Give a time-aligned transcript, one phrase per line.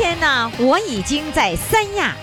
[0.00, 2.16] 天呢，我已经在三亚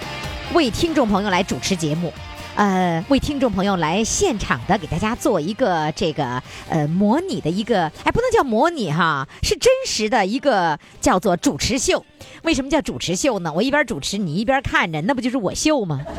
[0.55, 2.12] 为听众朋友来主持节目。
[2.55, 12.03] 呃，为听众朋友来现场的给大家做一个这个呃模拟的一个，哎，不能叫模拟哈，是真实的一个叫做主持秀。
[12.41, 13.53] 为什么叫主持秀呢？
[13.53, 16.02] 我一边主持，你一边看着，那不就是我秀吗？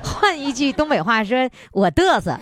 [0.00, 2.38] 换一句东北话说，我嘚瑟。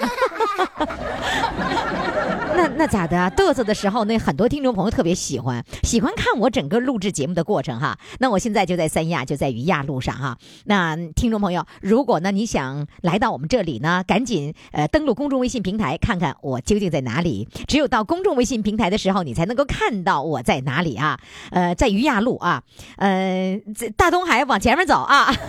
[2.76, 3.30] 那咋的啊？
[3.30, 7.98] 嘚瑟的时候，那很多听众朋友特别喜欢，喜欢看我整个录制节目的过程哈。
[8.18, 10.38] 那我现在就在三亚，就在于亚路上哈。
[10.64, 17.48] 那听众朋友，如果呢你想来到我们这里呢，赶紧呃登录公众微信平台，看看我究竟在哪里。
[17.66, 21.18] 只有到公众微信平台的时候，你才能够看到我在哪里啊。
[21.50, 22.62] 呃，在于亚路啊，
[22.96, 25.32] 呃，这大东海往前面走啊。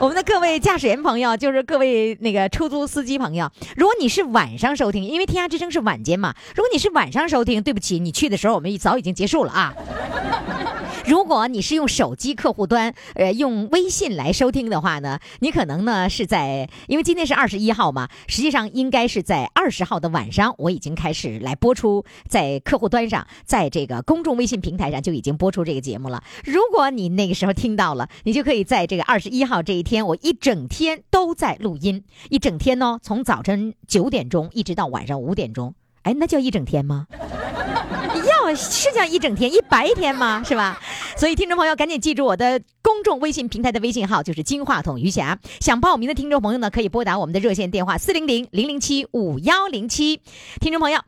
[0.00, 9.74] 我们的各位驾驶员朋友，就是各位那个出租司机朋友，如果你是晚上收听，因为天涯之声是晚间嘛，如果你是晚上收听，对不起，你去的时候我们早已经结束了啊。
[11.06, 26.22] 如果你是用手机客户端，呃，用微信来收听的话呢，你可能呢是在，因为今天是二十一号嘛，实际上应该是在二十号的晚上，我已经开始来播出，在客户端上，在这个公众微信平台上就已经播出这个节目了。
[26.44, 37.06] 如果你那个时候听到了，你就可以在这个二十一号这一天，我一整天都在录音，一整天呢，从早晨九点钟一直到晚上五点钟，哎，那叫一整天吗？
[38.50, 40.42] 要是叫一整天一白天吗？
[40.44, 40.80] 是吧？
[41.16, 45.38] 所以听众朋友赶紧记住我的公众微信平台的微信号，就是金话筒余霞。
[45.60, 50.20] 想报名的听众朋友呢，可以拨打我们的热线电话四零零零零七五幺零七。
[50.60, 51.00] 听众朋友，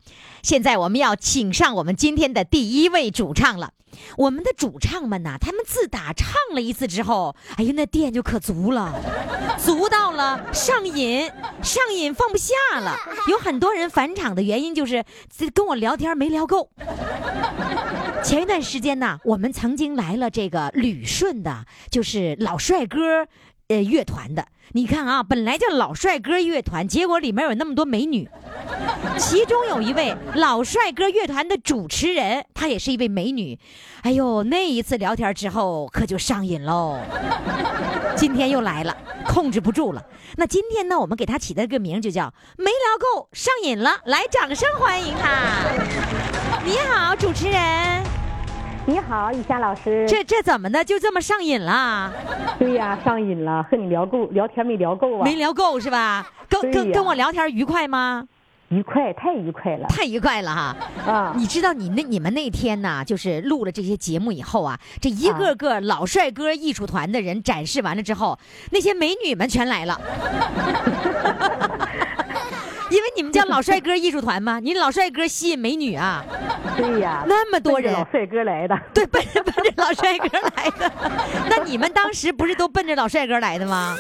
[0.42, 3.70] 现在我们要请上我们今天的第一位主唱了。
[4.16, 8.92] 我们的主唱们呐，他们自打唱了一次之后，哎呀，那电就可足了，
[9.58, 11.30] 足到了上瘾，
[11.62, 12.96] 上瘾放不下了。
[13.28, 15.04] 有很多人返场的原因就是
[15.54, 16.70] 跟我聊天没聊够。
[18.24, 23.26] 前一段时间呢，我们曾经来了这个旅顺的，就是老帅哥，
[23.68, 24.46] 呃，乐团的。
[24.74, 28.28] 你看啊，本来叫老帅哥乐团，结果里面有那么多美女，
[29.18, 33.58] 其中有一位老帅哥乐团的主持人，她也是一位美女。
[34.02, 36.98] 哎呦，那一次聊天之后，可就上瘾喽。
[38.16, 38.96] 今天又来了，
[39.26, 40.02] 控制不住了。
[40.36, 44.00] 那今天呢，我们给他起的个名就叫“没聊够，上瘾了”。
[44.06, 45.64] 来，掌声欢迎他。
[46.64, 48.11] 你好，主持人。
[48.84, 50.04] 你好，雨霞老师。
[50.08, 52.12] 这这怎么的，就这么上瘾了？
[52.58, 55.24] 对呀，上瘾了，和你聊够，聊天没聊够啊？
[55.24, 56.26] 没聊够是吧？
[56.48, 58.26] 跟跟跟我聊天愉快吗？
[58.70, 60.76] 愉快，太愉快了，太愉快了哈！
[61.06, 68.38] 啊，你知道你那你们那天呢，就是录了这些节目以后啊，这一个个老帅哥艺术团的人展示完了之后，
[68.70, 70.00] 那些美女们全来了。
[72.92, 74.60] 因为你们叫老帅哥艺术团吗？
[74.62, 76.22] 你老帅哥吸引美女啊？
[76.76, 80.92] 对呀，那么多人，老帅哥来的，对，奔着奔着老帅哥来的。
[81.48, 83.96] 那你们当时不是都奔着老帅哥来的吗？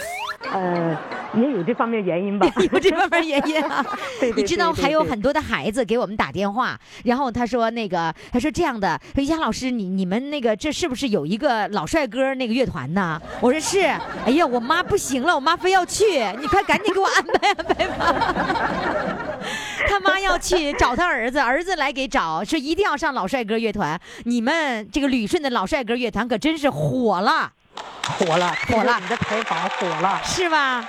[0.50, 0.96] 呃，
[1.34, 3.84] 也有这方面原因吧， 有这方面原因啊。
[4.20, 13.20] 对你知道还有很多的孩子给我们打电话，然后他说那个，他说这样的，说杨老师，你你们那个这是不是有一个老帅哥那个乐团呢？
[13.40, 13.80] 我说是。
[14.24, 16.04] 哎呀，我妈不行了，我妈非要去，
[16.40, 19.34] 你快赶紧给我安排安排吧。
[19.88, 24.00] 他妈要去找他儿子，儿子来给找，说一定要上老帅哥乐团。
[24.24, 27.52] 你们这个旅顺的老帅哥乐团可真是火了。
[28.18, 28.98] 火了，火了！
[29.00, 30.84] 你的采访火了，是吧？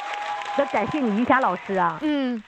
[0.58, 1.98] 那感谢你，于霞老师啊。
[2.02, 2.42] 嗯，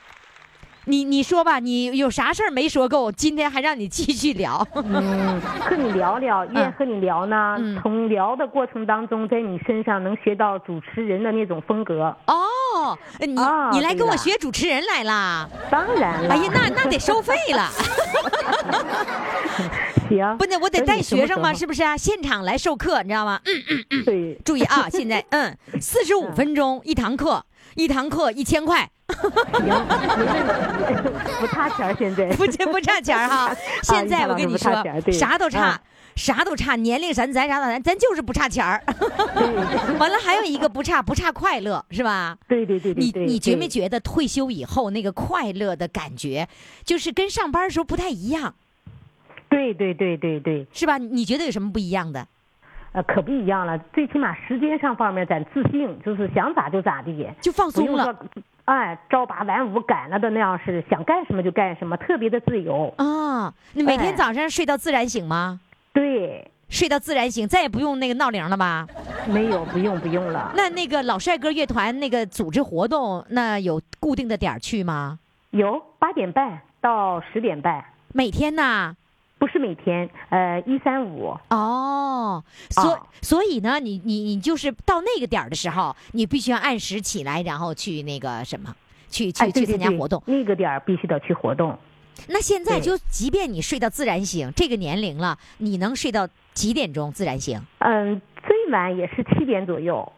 [0.85, 3.11] 你你说吧，你有啥事儿没说够？
[3.11, 4.65] 今天还让你继续聊。
[4.75, 7.57] 嗯，和你聊聊，愿和你聊呢。
[7.81, 12.15] 从聊的过程当中，在你身上能学到主持人的那种风格。
[12.27, 13.27] 哦，你
[13.71, 15.49] 你来跟我学主持人来了？
[15.71, 16.33] 当然了。
[16.33, 17.69] 哎呀，那那得收费了。
[20.07, 21.51] 行，不，那我得带学生吗？
[21.51, 21.97] 是不是啊？
[21.97, 23.39] 现场来授课，你知道吗？
[23.45, 24.03] 嗯嗯嗯。
[24.05, 27.43] 对，注意啊，现在嗯，四十五分钟一堂课，
[27.75, 28.89] 一堂课一千块。
[29.07, 29.69] 行，
[31.39, 32.27] 不差钱现在。
[32.35, 33.55] 不不差钱哈。
[33.83, 35.79] 现在我跟你说，啥都差。
[36.15, 38.81] 啥都差，年龄咱咱啥都咱咱就是不差钱儿。
[39.99, 42.37] 完了还有一个不差不差快乐是吧？
[42.47, 43.33] 对对对对你。
[43.33, 43.67] 你觉没？
[43.67, 46.47] 觉得退休以后那个快乐的感觉，
[46.85, 48.55] 就是跟上班的时候不太一样，
[49.49, 50.97] 对对对对对，是吧？
[50.97, 52.25] 你觉得有什么不一样的？
[52.95, 53.77] 呃，可不一样了。
[53.93, 58.15] 最起码时间上方面咱自信，就是想咋就咋地，就放松了
[58.63, 62.93] 哎，朝八晚五赶了的那样是想干什么就干什么，特别的自由。
[62.97, 63.53] 啊！
[63.73, 65.59] 你每天哎早上睡到自然醒吗？
[65.91, 68.87] 对，睡到自然醒，再也不用那个闹铃了吧？
[69.27, 70.53] 没有不用不用了。
[70.55, 75.19] 那那个老帅哥乐团那个组织活动，那有固定的点儿去吗？
[75.51, 77.83] 有八点半到十点半，
[78.13, 78.95] 每天呐？
[79.45, 81.37] 不是每天，呃，一三五。
[81.51, 88.73] 哦，所、啊所以呢，你你你就是到那个点儿的时候，你必须要按时起来，然后去那个什么，
[89.07, 90.23] 去去、去参加活动。
[90.25, 91.77] 那个点儿必须得去活动。
[92.27, 97.61] 那现在就即便你睡到自然醒，这个年龄了，你能睡到几点钟自然醒？
[97.77, 100.11] 嗯，最晚也是七点左右。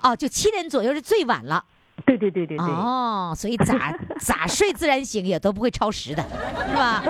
[0.00, 1.62] 哦，就七点左右是最晚了。
[2.06, 2.66] 对对对对对。
[2.66, 7.02] 哦，所以咋 咋睡自然醒也都不会超时的，是吧？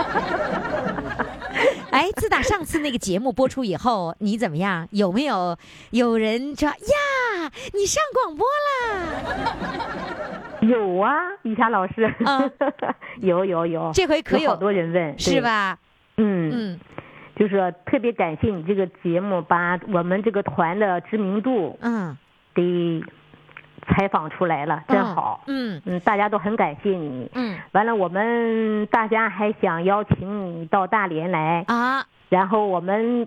[1.91, 4.87] 哎，自打上次那个节目播出以后，你怎么样？
[4.91, 5.57] 有没有
[5.91, 10.43] 有人说呀，你上广播啦？
[10.61, 11.13] 有啊，
[11.43, 12.15] 雨霞老师。
[12.25, 12.51] 嗯
[13.21, 13.91] 有有有。
[13.95, 15.79] 这回可有有好多人问，是吧？
[16.17, 16.51] 嗯。
[16.53, 16.81] 嗯
[17.37, 22.17] 就是说特别感谢你这个节目，把我们这个团的知名度嗯，
[22.53, 23.01] 给
[23.89, 25.43] 采访出来了，真好。
[25.47, 27.31] 嗯嗯，大家都很感谢你。
[27.35, 33.27] 嗯完了，我们大家还想邀请你到大连来，啊，然后我们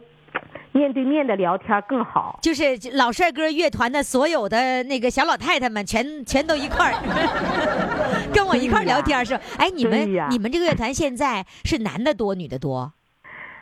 [0.72, 2.40] 面对面的聊天更好。
[2.42, 2.64] 就是
[2.94, 6.96] 老帅哥乐团的所有的那个小老太太们全全都一块儿，
[8.34, 9.44] 跟我一块儿聊天是吧？
[9.58, 12.94] 哎，你们你们这个乐团现在是男的多，女的多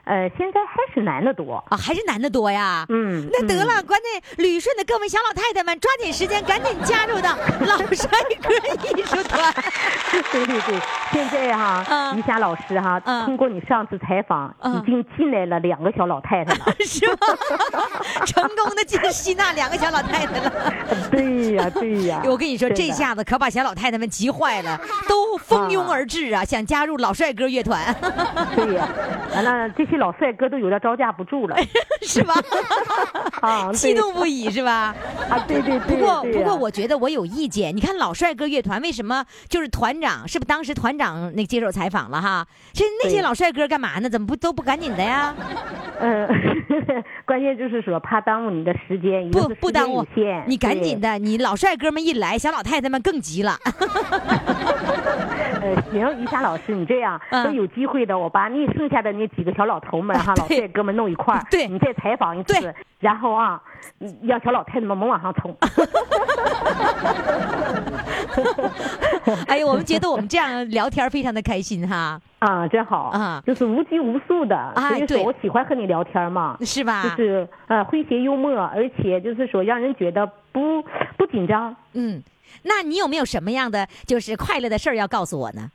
[0.06, 1.64] 呃，现在还是男的多。
[1.70, 1.78] 啊？
[1.78, 2.86] 还是男的多呀？
[2.90, 7.36] 嗯，那得了，嗯关键旅顺的各位小老太太们，抓紧时间，赶紧加入到
[7.66, 8.10] 老帅
[8.42, 8.56] 哥
[8.98, 9.54] 艺术团。
[10.32, 10.80] 对对对，
[11.12, 16.76] 现在哈、嗯于霞老师哈、嗯通过你上次采访，嗯已经进来了两个小老太太了。
[16.80, 17.18] 是吗？
[18.26, 20.52] 成功的进吸纳两个小老太太了。
[21.12, 27.96] 对呀、对呀、 我跟你说，这下子可把小老太太们急坏了，都蜂拥而至啊，想加入老帅哥乐团，
[28.56, 28.88] 对呀、
[29.36, 31.56] 完了这些老帅哥都有点招架不住了
[32.02, 32.34] 是吧？
[33.42, 34.96] 啊， 激对动不已是吧？
[35.30, 35.98] 啊，对对对。
[35.98, 37.76] 不过，不过，我觉得我有意见。
[37.76, 40.28] 你看老帅哥乐团为什么就是团长？
[40.28, 42.48] 是不是当时团长那接受采访了哈？
[42.74, 44.10] 这那些老帅哥干嘛呢？
[44.10, 45.36] 怎么不都不赶紧的呀？
[46.00, 46.28] 嗯，
[47.26, 50.06] 关键就是说怕耽误你的时间，不不耽误
[50.48, 51.00] 你赶紧。
[51.00, 53.58] 的，你老帅哥们一来，小老太太们更急了。
[55.62, 63.62] 呃，行，于霞老师，你这样，嗯等有机会的，我把你剩下的那几个小老头们哈， 老帅哥们弄一块儿，对你再采访一次，然后啊，
[63.98, 65.56] 你让小老太太们猛往上冲。
[69.48, 77.04] 哎呦，我们觉得我们这样聊天非常的开心哈，啊，真好啊就是无拘无束的，哎对所以说我喜欢和你聊天嘛，是吧？
[77.04, 80.82] 就是呃诙谐幽默，而且就是说让人觉得不
[81.18, 81.76] 不紧张。
[81.94, 82.22] 嗯，
[82.64, 85.72] 那你有没有什么样的就是快乐的事儿要告诉我呢？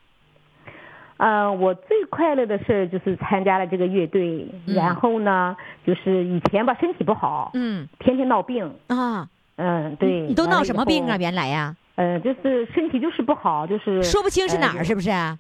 [1.16, 5.56] 呃，我最快乐的事儿就是参加了这个乐队，嗯然后呢，
[5.86, 10.22] 就是以前吧身体不好，嗯天天闹病，啊，嗯，对。
[10.22, 11.16] 你都闹什么病啊？
[11.16, 15.38] 原来呀，呃，就是身体就是不好，就是说不清是哪儿，呃是不是啊？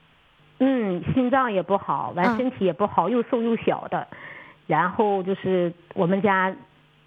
[0.60, 4.06] 嗯，心脏也不好，嗯完身体也不好，又瘦又小的，
[4.68, 6.54] 然后就是我们家。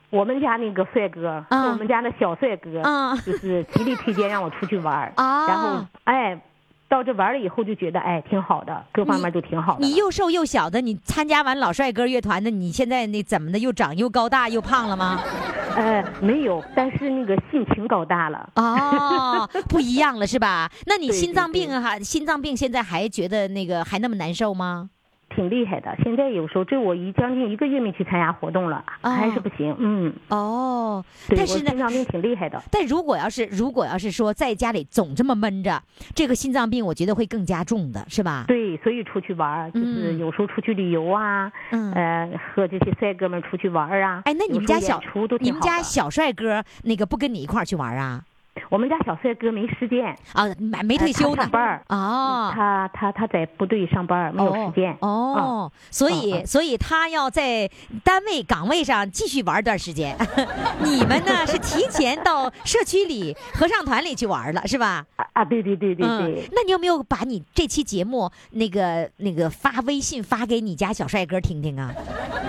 [0.10, 6.40] 我们家那个帅哥我们家的小帅哥，嗯就是极力推荐让我出去玩儿啊然后哎，
[6.88, 9.78] 到这玩了以后就觉得哎挺好的，各方面都挺好。
[9.80, 13.60] 你又瘦又小的，你参加完老帅哥乐团的，你现在那怎么的？
[13.60, 15.22] 又长又高大又胖了吗？
[15.76, 18.50] 呃没有，但是那个性情高大了。
[18.56, 20.72] 哦， 不一样了是吧？
[20.88, 24.90] 那你心脏病哈，心脏病现在还觉得那个还那么难受吗？
[25.30, 29.76] 挺厉害的，现在有时候这我一将近一个月没去参加活动了，哦还是不行。
[29.78, 32.62] 嗯，哦，对，但是呢我心，脏病挺厉害的。
[32.72, 35.82] 但如果要是如果要是说在家里总这么闷着，
[36.16, 38.46] 这个心脏病我觉得会更加重的，是吧？
[38.48, 44.22] 对，所以出去玩就是嗯有时候出去旅游啊，嗯呃，和这些帅哥们出去玩儿啊。
[44.26, 45.02] 哎，那你们家小
[45.40, 48.24] 你们家小帅哥那个不跟你一块儿去玩啊？
[48.70, 52.52] 我们家小帅哥没时间，啊，没没退休呢上班儿哦。
[52.54, 54.96] 他他他在部队上班，没有时间。
[55.02, 57.70] 哦，所以、嗯嗯所以他要在
[58.04, 60.18] 单位岗位上继续玩一段时间。
[60.84, 65.06] 你们呢是提前到社区里合唱团里去玩了，是吧？
[65.16, 66.42] 啊啊，对对对对对。
[66.44, 71.94] 嗯，那你有没有把你这期节目那个那个发微信发给你家小帅哥听听啊？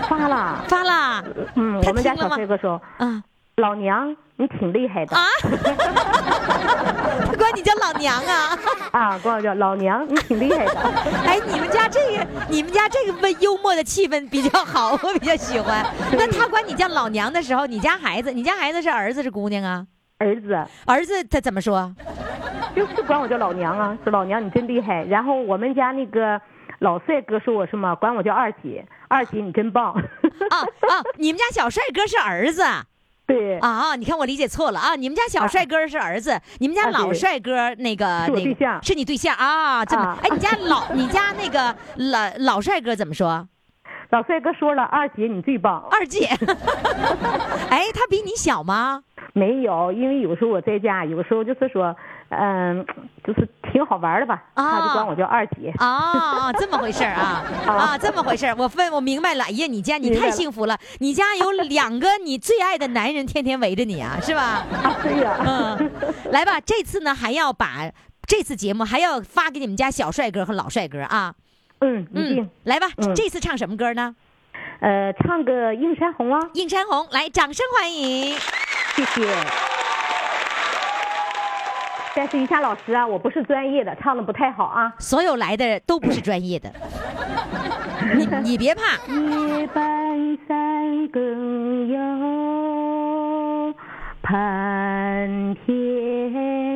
[0.08, 1.24] 发了，发了
[1.54, 3.22] 嗯，他我们家小帅哥说，啊
[3.58, 5.24] 老娘你挺厉害的啊！
[7.26, 8.58] 他管你叫老娘啊！
[8.92, 10.80] 啊，管我叫老娘你挺厉害的。
[11.26, 15.84] 哎，你们家这个，你们家这个温幽默的气氛比较好，我比较喜欢。
[16.12, 19.84] 那他管你叫老娘的时候，你家孩子，你家孩子是儿子是姑娘啊？
[20.18, 21.92] 儿子儿子他怎么说？
[22.76, 25.04] 就是管我叫老娘啊，说老娘你真厉害。
[25.04, 26.40] 然后我们家那个
[26.78, 29.92] 老帅哥说我什么，管我叫二姐，二姐你真棒。
[29.92, 31.02] 啊啊！
[31.16, 32.62] 你们家小帅哥是儿子
[33.28, 33.94] 对，啊？
[33.94, 34.96] 你看我理解错了啊！
[34.96, 39.84] 你们家小帅哥是儿子，你们家老帅哥那个那个对象是你对象啊？
[39.84, 43.46] 这么啊哎，你家老 你家那个老老帅哥怎么说？
[44.08, 45.86] 老帅哥说了，二姐你最棒。
[45.90, 46.24] 二姐，
[47.68, 49.02] 哎，他比你小吗？
[49.34, 51.94] 没有，因为有时候我在家，有时候就是说，
[52.30, 52.84] 嗯，
[53.24, 55.72] 就是挺好玩的吧，啊他就管我叫二姐。
[55.78, 59.44] 啊，这么回事 啊啊，这么回事，我分我明白了。
[59.44, 64.42] 哎呀，你家你太幸福了，你家有两个你最爱的男人天天围着你啊，是吧？
[64.82, 65.90] 啊，对呀、嗯，
[66.30, 67.90] 来吧，这次呢还要把
[68.26, 71.34] 这次节目还要发给你们家小帅哥和老帅哥啊。
[71.80, 72.50] 嗯，一定。
[72.64, 74.14] 来吧，嗯这次唱什么歌呢？
[74.80, 78.36] 呃，唱个《映山红》啊，映山红，来，掌声欢迎。
[78.94, 79.67] 谢谢。
[82.18, 84.92] 但是于霞老师啊，我不是专业的，唱的不太好啊。
[84.98, 86.68] 所有来的都不是专业的，
[88.16, 88.82] 你你别怕，
[89.12, 93.72] 夜半三更哟，
[94.20, 95.76] 盼天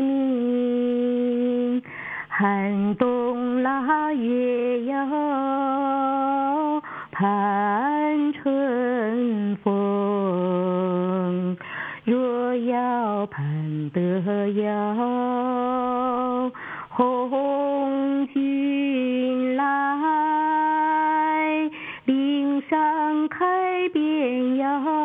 [0.04, 1.82] 明，
[2.28, 6.80] 寒冬腊月哟，
[7.10, 11.56] 盼春风。
[12.04, 15.31] 若要盼得了
[17.28, 19.64] 红军来，
[22.04, 25.01] 岭上开遍哟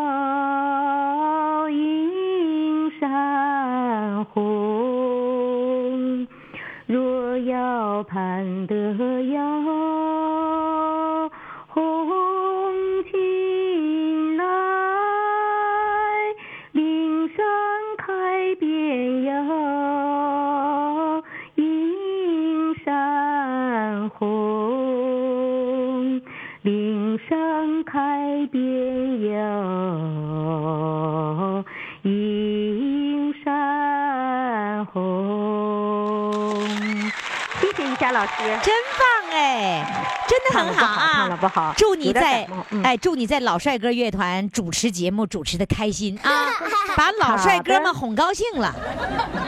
[38.08, 38.32] 霞老师。
[38.64, 39.86] 真棒哎，
[40.28, 46.48] 真的很好啊，不好祝你在嗯哎，祝你在老帅哥乐团主持节目主持的开心啊，
[46.96, 48.74] 把老帅哥们哄高兴了。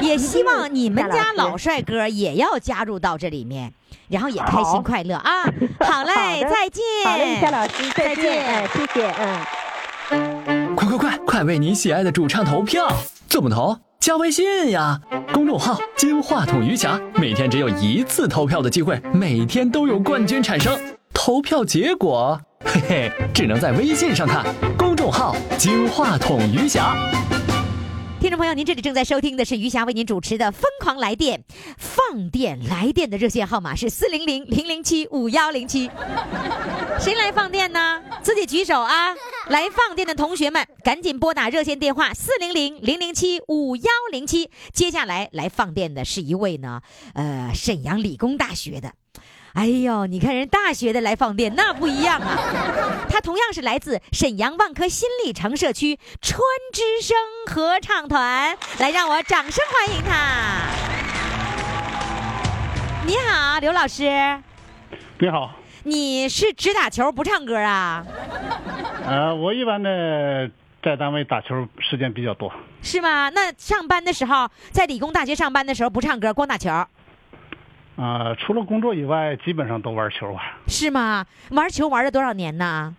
[0.01, 3.73] 也希望你们家老帅哥也要加入到这里面，
[4.09, 5.43] 然后也开心快乐啊。
[5.79, 6.83] 好嘞，好再见。
[7.05, 8.45] 好嘞，一霞老师，再再见见。
[8.45, 10.75] 哎，谢谢，嗯。
[10.75, 12.87] 快快快，快为你喜爱的主唱投票！
[13.27, 13.77] 怎么投？
[13.99, 14.97] 加微信呀，
[15.33, 20.79] 公众号“金话筒余霞”，每天只有一次投票的机会，每天都有冠军产生。
[21.13, 24.45] 投票结果，嘿嘿，只能在微信上看。
[24.77, 26.95] 公众号“金话筒余霞”。
[28.29, 31.39] 听众朋友，您这里正在收听的是余霞为您主持的《疯狂来电》，
[31.79, 35.89] 放电来电的热线号码是四零零零零七五幺零七。
[37.01, 37.99] 谁来放电呢？
[38.21, 39.15] 自己举手啊！
[39.47, 44.51] 来放电的同学们，赶紧拨打热线电话四零零零零七五幺零七。
[44.71, 46.83] 接下来来放电的是一位呢，
[47.15, 48.93] 呃，沈阳理工大学的。
[49.59, 52.39] 哎呦，你看人大学的来放电，那不一样啊！
[53.11, 56.39] 他同样是来自沈阳万科新里程社区川
[56.71, 60.61] 之声合唱团，来让我掌声欢迎他。
[63.05, 64.03] 你好，刘老师，
[65.19, 65.51] 你好，
[65.83, 68.05] 你是只打球不唱歌啊？
[69.05, 70.49] 呃，我一般的
[70.81, 72.49] 在单位打球时间比较多，
[72.81, 73.27] 是吗？
[73.27, 76.69] 那上班的时候，在理工大学上班的时候不唱歌，光打球，
[77.99, 81.25] 啊、除了工作以外，基本上都玩球吧，是吗？
[81.51, 82.95] 玩球玩了多少年呢？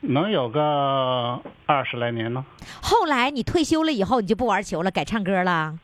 [0.00, 2.44] 能有个二十来年呢。
[2.82, 5.74] 后来你退休了以后，你就不玩球了，改唱歌了。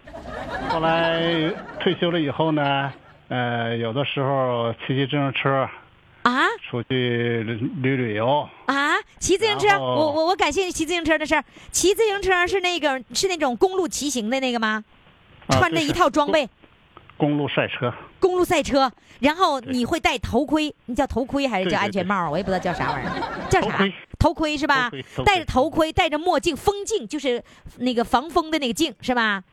[0.68, 1.50] 后来
[1.80, 2.92] 退休了以后呢，
[3.28, 5.66] 呃，有的时候骑骑自行车
[6.24, 7.42] 啊出去
[7.80, 8.96] 旅旅游，啊！
[9.18, 11.42] 骑自行车，我我我感兴趣骑自行车的事儿。
[11.72, 14.84] 骑自行车是那个是那种公路骑行的那个吗？
[15.46, 16.48] 啊穿着一套装备，
[17.20, 22.30] 公路赛车，公路赛车，然后你会戴头盔，你叫头盔还是叫安全帽？
[22.30, 23.12] 我也不知道叫啥玩意儿，
[23.50, 23.86] 叫啥
[24.18, 24.56] 头盔？
[24.56, 24.90] 是吧
[25.24, 27.42] 戴着头盔，戴着墨镜，风镜就是
[27.76, 29.44] 那个防风的那个镜是吧？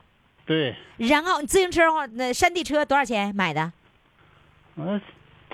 [0.46, 3.74] 对，然后自行车的话，那山地车多少钱买的？
[4.78, 5.02] 呃，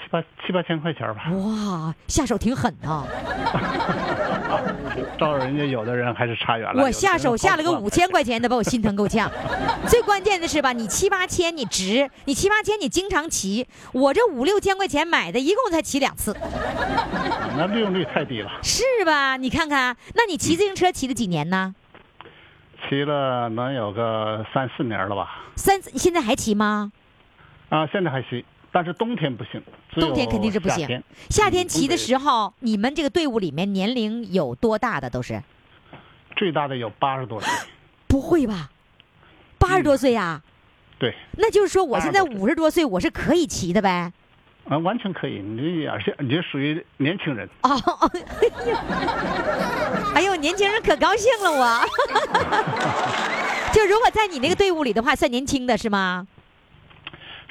[0.04, 1.24] 七八七八千块钱吧。
[1.32, 3.06] 哇，下手挺狠啊！
[5.18, 6.84] 照人家有的人还是差远了。
[6.84, 9.30] 我下手下了个五千块钱的，把我心疼够呛。
[9.88, 16.42] 最关键的是吧，你七八千你值，你七八千你经常骑，我这五六千块钱买的，一共才骑两次，块，
[17.58, 18.52] 那利用率太低了。
[18.62, 19.38] 是吧？
[19.38, 21.74] 你看看，那你骑自行车骑了几年呢？
[22.88, 25.44] 骑了能有个三四年了吧？
[25.56, 26.92] 三，你现在还骑吗？
[27.70, 28.44] 啊，现在还行，
[28.74, 29.64] 但是冬天不行。
[29.92, 31.66] 冬天肯定是不行夏天。
[31.66, 35.42] 骑的，时候，你们这个队伍里面年龄有多大的都是？
[36.36, 37.50] 最大的有八十多岁。
[38.08, 38.72] 不会吧？
[39.60, 40.42] 八十多岁呀、
[41.00, 44.12] 对，那就是说我现在80多岁五十多岁，我是可以骑的呗？
[44.68, 45.40] 啊，完全可以。
[45.42, 47.48] 你而且你这属于年轻人。
[47.62, 48.12] 哦，哦
[48.42, 48.76] 哎呦，
[50.16, 51.86] 哎呦，年轻人可高兴了我。
[53.74, 56.28] 就如果在你那个队伍里的话，算年轻的是吗？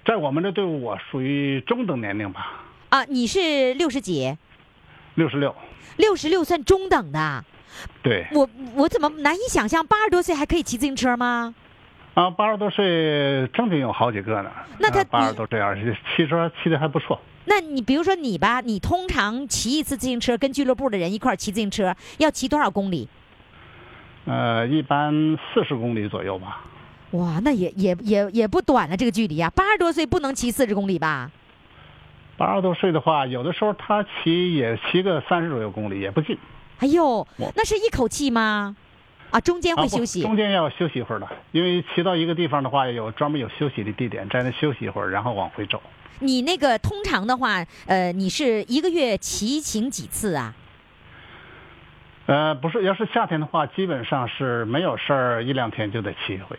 [0.04, 4.36] 在我们这队伍，我属于中等年龄吧，啊，你是六十几，
[5.14, 5.54] 六十六。
[5.96, 7.44] 六十六算中等的。
[8.02, 11.54] 对，我我怎么难以想象八十多岁还可以骑自行车吗？
[12.14, 14.50] 啊，八十多岁正经有好几个呢。
[14.78, 17.20] 那他八十你多岁，而且骑车骑的还不错。
[17.44, 23.08] 那你比如说你吧，你通常骑一次自行车，跟俱乐部的人一块儿骑自行车，要骑多少公里？
[24.24, 26.60] 呃，一般四十公里左右吧。
[27.12, 29.50] 哇，那也也也也不短了这个距离啊！
[29.50, 31.30] 八十多岁不能骑四十公里吧？
[32.36, 36.36] 八十多岁的话，有的时候他骑也骑个三十左右公里，也不近。
[36.78, 38.74] 哎呦，那是一口气吗？
[39.30, 40.22] 啊，中间会休息。
[40.22, 45.80] 中间要休息一会儿的，因为骑到一个地方的话，有专门有休息的地点，在那休息一会儿，然后往回走。
[46.20, 50.54] 你那个通常的话，呃，你是一个月骑行几次啊？
[52.26, 56.56] 呃，不是，要是夏天的话，基本上是没有事儿，一两天就得骑一回，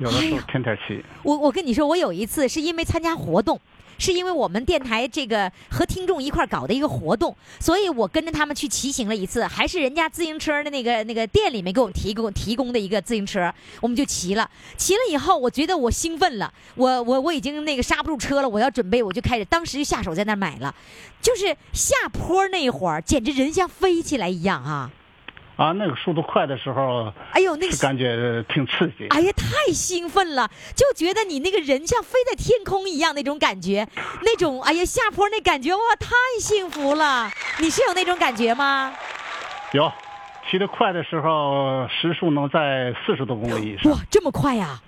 [0.00, 1.04] 有的时候天天骑。
[1.22, 3.60] 我我跟你说，我有一次是因为参加活动，
[3.98, 13.52] 是因为我们电台这个和听众一块儿搞的一个活动，所以我跟着他们去骑行了一次，还是人家自行车的那个那个店里面给我们提供提供的一个自行车，
[13.82, 14.50] 我们就骑了。
[14.78, 20.74] 骑了以后，我觉得我兴奋了，我我我已经那个刹不住车了，我要准备，我就开始当时就下手在那儿买了，
[21.20, 24.90] 就是下坡那会儿，简直人像飞起来一样啊！
[25.60, 29.06] 啊，那个速度快的时候，哎呦，那个感觉挺刺激。
[29.10, 33.86] 哎呀，太兴奋了，就觉得你那个人像飞在天空一样那种感觉，
[34.22, 36.08] 那种哎呀下坡那感觉哇，太
[36.40, 37.30] 幸福了！
[37.58, 38.94] 你是有那种感觉吗？
[39.74, 39.92] 有，
[40.50, 43.92] 骑得快的时候，时速能在四十多公里以上。
[43.92, 44.80] 哇，这么快呀、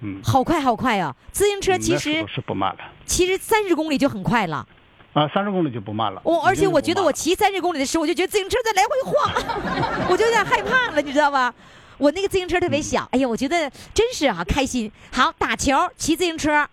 [0.00, 1.14] 嗯，好快好快啊！
[1.30, 2.82] 自行车其实是不慢的。
[3.06, 4.66] 其实三十公里就很快了。
[5.12, 6.20] 啊，三十公里就不慢了。
[6.24, 11.52] 我、而且我觉得我骑三十公里的时候，我就觉得自行车在来回晃， 我就有点害怕了，你知道吧？
[11.98, 14.90] 我那个自行车特别小，哎呀，我觉得真是啊开心。
[15.12, 16.66] 好，打球、骑自行车，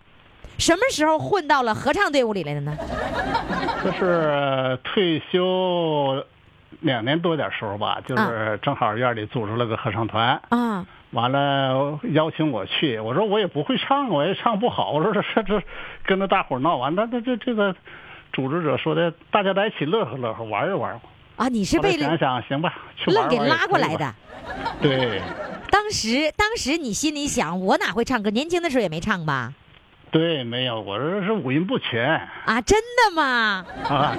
[0.58, 2.76] 什么时候混到了合唱队伍里来的呢？
[3.84, 6.24] 就是退休
[6.80, 15.62] 两年多点时候吧，就是正好院里组织了个合唱团，啊，完了邀请我去，我说我也不会唱，我也唱不好，我说这这这
[16.04, 17.74] 跟着大伙闹完，那这这这个
[18.32, 21.00] 组织者说的，大家在一起乐呵乐呵，玩一玩。
[21.36, 24.14] 啊，你是被想想，行吧，去愣给玩玩也拉过来的。
[24.82, 25.22] 对
[25.70, 28.30] 当时，当时你心里想，我哪会唱歌？
[28.30, 29.54] 年轻的时候也没唱吧？
[30.10, 32.04] 对，没有，我这是五音不全
[32.44, 33.64] 啊，真的吗？
[33.88, 34.16] 啊。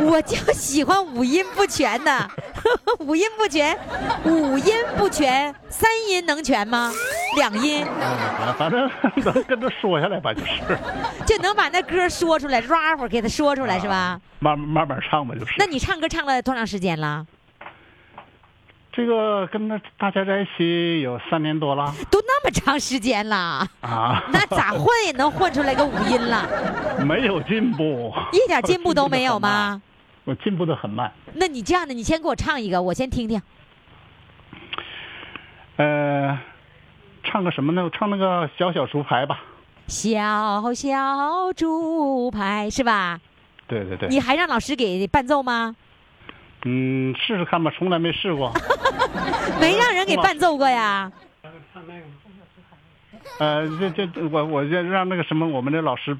[0.00, 2.28] 我就喜欢五音不全的，
[3.00, 3.76] 五音不全，
[4.24, 6.90] 五音不全，三音能全吗？
[7.36, 8.90] 两音啊，反正
[9.24, 10.78] 能跟他说下来吧，就是
[11.26, 14.20] 就能把那歌说出来，rap 给他说出来是吧？
[14.40, 15.54] 慢慢慢慢唱吧，就是。
[15.58, 17.24] 那你唱歌唱了多长时间了？
[18.98, 26.44] 这个跟那大家在一起有三年多了都那么长时间了，啊，那咋混也能混出来个五音了？
[27.06, 29.80] 没有进步，一点进步都没有吗？
[30.24, 31.12] 我进步的很慢。
[31.34, 33.40] 那你这样的，你先给我唱一个，我先听听。
[35.76, 36.36] 呃，
[37.22, 37.84] 唱个什么呢？
[37.84, 39.40] 我唱那个小小竹排吧。
[39.86, 43.20] 小小竹排是吧？
[43.68, 45.76] 对对对，你还让老师给伴奏吗？
[46.70, 48.52] 嗯，试试看吧，从来没试过。
[49.58, 51.10] 没让人给伴奏过呀。
[53.40, 56.14] 呃，这这这我我这让那个什么，我们的老师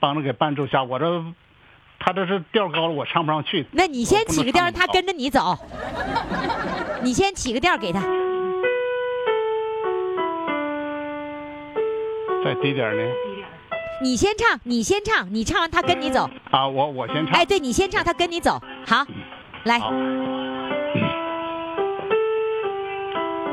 [0.00, 0.82] 帮着给伴奏下。
[0.82, 1.24] 我这
[2.00, 3.64] 他这是调高了，我唱不上去。
[3.70, 5.12] 那你先起个调，让他跟着。
[5.12, 5.56] 你走。
[7.02, 8.00] 你先起个调给他。
[12.44, 13.12] 再低点儿呢？
[14.02, 16.28] 你先唱，你先唱，你唱完他跟你走。
[16.50, 17.34] 啊，我我先唱。
[17.34, 18.60] 哎，对你先唱，他跟你走。
[18.86, 19.06] 好，
[19.64, 19.78] 来，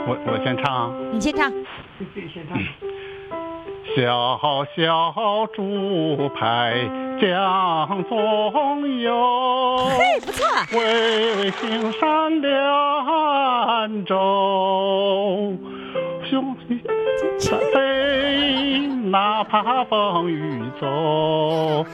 [0.05, 0.91] 我我先唱啊。
[1.13, 1.49] 你先唱。
[3.95, 4.39] 小
[4.75, 6.73] 小竹排
[7.19, 10.45] 江中游，嘿，不错。
[10.73, 15.57] 巍巍青山两洲，
[16.29, 16.83] 兄弟
[17.73, 21.85] 飞，哪怕风雨走。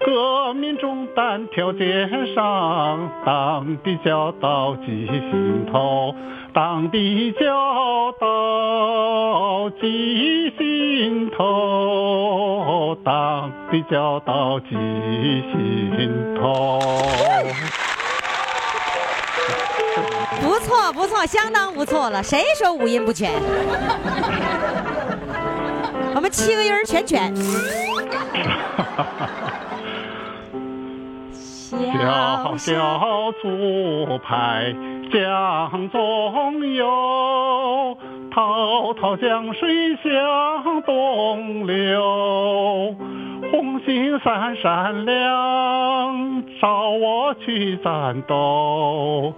[0.00, 6.14] 革命中单挑肩上，党的教导记心头，
[6.52, 16.78] 党的教导记心头，党的教导记心头。
[20.42, 22.22] 不错，不错，相当不错了。
[22.22, 23.30] 谁说五音不全？
[26.14, 27.32] 我们七个音全全。
[32.56, 34.74] 小小竹排
[35.12, 37.98] 江中游，
[38.30, 42.94] 滔滔江水向东流。
[43.50, 49.32] 红星闪闪亮，照我去战斗。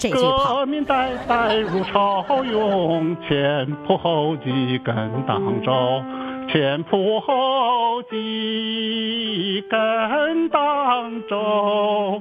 [0.00, 4.94] 革命代代如潮涌，前仆后继跟
[5.26, 6.02] 党走。
[6.52, 12.20] 前仆后继跟党走，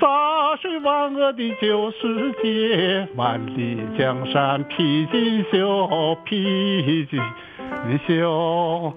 [0.00, 7.20] 砸碎万恶的旧世界，万里江山披锦绣，披锦
[8.08, 8.92] 绣。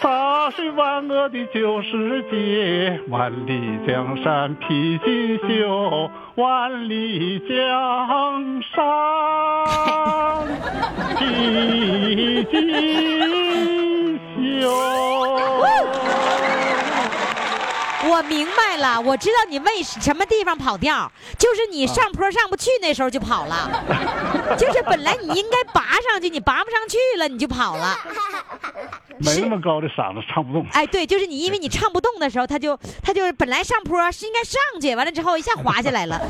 [0.00, 8.76] 洒水万恶的旧世界，万里江山披锦绣，万里江山
[11.18, 14.20] 披锦。
[14.60, 14.70] 绣，
[18.08, 23.84] 我明白了，我知道你为什么地方跑调，就是你上坡上不去，那时候就跑了，
[24.58, 27.98] 就是本来你应该拔上去，你拔不上去了，你就跑了。
[29.20, 30.64] 没那么高的嗓子唱不动。
[30.70, 36.20] 哎，对，就是你，因为你唱不动的时候，他就他就本来上坡是应该上去，完了之后一下滑下来了。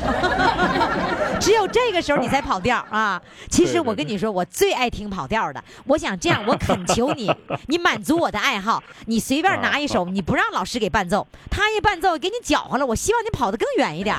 [1.39, 3.21] 只有这个时候你才跑调啊！
[3.47, 5.63] 其实我跟你说，我最爱听跑调的。
[5.85, 7.31] 我想这样，我恳求你，
[7.67, 12.85] 你满足我的爱好，你随便拿一首，你不让老师给伴奏，他一伴奏给你搅和了。
[12.85, 14.15] 我希望你跑得更远一点。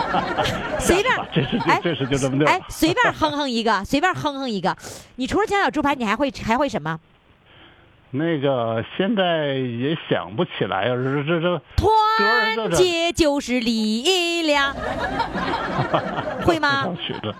[0.78, 1.14] 随便，
[1.66, 4.76] 哎，这是就这么哎，随便哼哼一个， 随便哼哼一个。
[5.16, 6.98] 你除了小小猪排，你还会还会什么？
[8.12, 14.74] 那个现在也想不起来，这这这团结就是力量，
[16.44, 16.88] 会吗？
[17.06, 17.32] 曲子，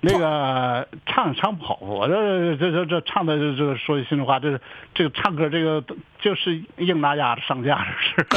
[0.00, 4.60] 那个唱唱不好，我这这这这唱的这这说句心里话，这
[4.94, 5.82] 这个唱歌这个
[6.20, 7.84] 就是硬拿鸭子上架
[8.16, 8.28] 这是。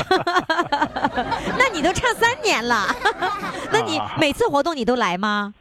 [1.60, 2.88] 那你都唱三年了，
[3.72, 5.54] 那你每次活动你都来吗？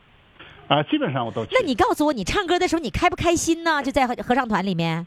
[0.68, 1.44] 啊，基本上我都。
[1.50, 3.82] 那你告诉我，你唱歌的时候你开不开心呢？
[3.82, 5.06] 就在合唱团里面。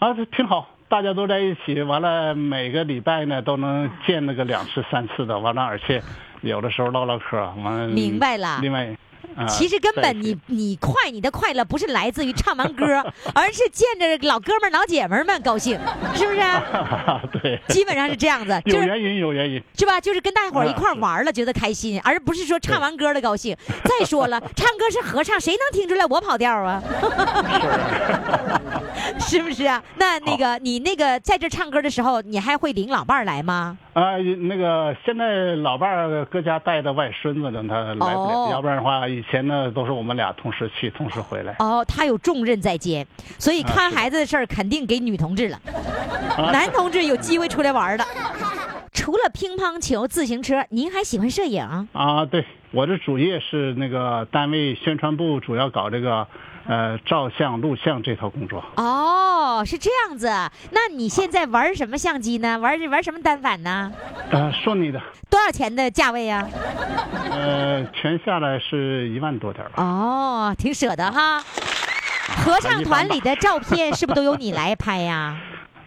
[0.00, 6.02] 啊，这挺好，大家都在一起，完了每个礼拜呢都能见那个两次三次的，完了而且
[6.40, 7.86] 有的时候唠唠嗑，完了。
[7.88, 8.58] 明白了。
[8.60, 8.96] 另外。
[9.48, 12.84] 其实根本你你快你的快乐不是来自于唱完歌，
[13.34, 15.78] 而是见着老哥们老姐们们高兴，
[16.14, 16.40] 是不是？
[17.40, 18.60] 对，基本上是这样子。
[18.64, 20.00] 有原因有原因，是吧？
[20.00, 23.56] 就是跟大伙儿一块玩了，觉得开心，而不是说唱完歌了高兴。
[23.84, 26.82] 再说了，唱歌是合唱，谁能听出来我跑调啊？
[29.18, 29.82] 是不是啊？
[29.96, 33.76] 那那个你那个在这唱歌的时候，你还会领老伴儿来吗？
[33.94, 39.06] 啊，那个现在老伴儿搁家带着外孙子呢，他来不了，要不然的话。
[39.08, 41.56] 以前呢，都是我们俩同时去，同时回来。
[41.58, 43.06] 哦，他有重任在肩，
[43.38, 45.60] 所以看孩子的事儿肯定给女同志了。
[46.52, 48.04] 男同志有机会出来玩的。
[48.92, 51.62] 除了乒乓球、自行车，您还喜欢摄影？
[51.92, 56.26] 啊，对，我的主业是那个单位宣传部，主要搞这个。
[56.66, 60.28] 呃，照相、录像这套工作哦，是这样子。
[60.70, 62.58] 那你现在玩什么相机呢？
[62.58, 63.92] 玩玩什么单反呢？
[64.30, 65.00] 呃，索尼的。
[65.28, 66.46] 多少钱的价位呀？
[67.30, 69.82] 呃，全下来是一万多点吧。
[69.82, 71.42] 哦，挺舍得哈。
[72.44, 75.36] 合唱团里的照片是不是都由你来拍呀？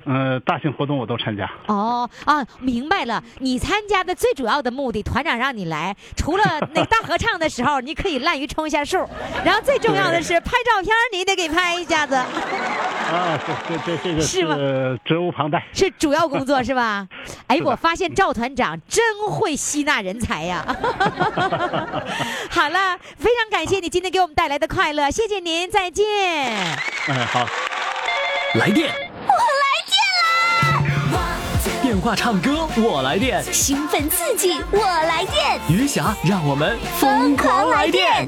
[0.08, 1.50] 嗯，大型活动我都参加。
[1.68, 3.22] 哦啊，明白了。
[3.40, 6.44] 你参加的最主要的目的，团长让你来，除了
[6.74, 8.98] 那大合唱的时候，你可以滥竽充一下数，
[9.44, 12.16] 然后最重要的是拍照片，你得给拍一下子。
[12.16, 14.56] 啊，这这这个是吗？
[15.06, 15.66] 责无旁贷。
[15.74, 17.08] 是主要工作是吧？
[17.48, 20.66] 哎，我发现赵团长真会吸纳人才呀。
[22.50, 26.06] 好了，非常感谢你今天给我们带来的快乐，谢谢您，再见。
[27.08, 27.46] 哎，好。
[28.54, 29.67] 来电，我来
[32.08, 35.60] 话唱歌我来电，兴奋刺激，我来电！
[35.68, 38.26] 余霞让我们疯狂来电！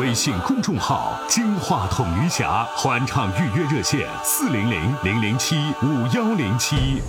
[0.00, 7.02] 微信公众号“金话筒余霞”欢唱预约热线：四零零零零七五幺零七。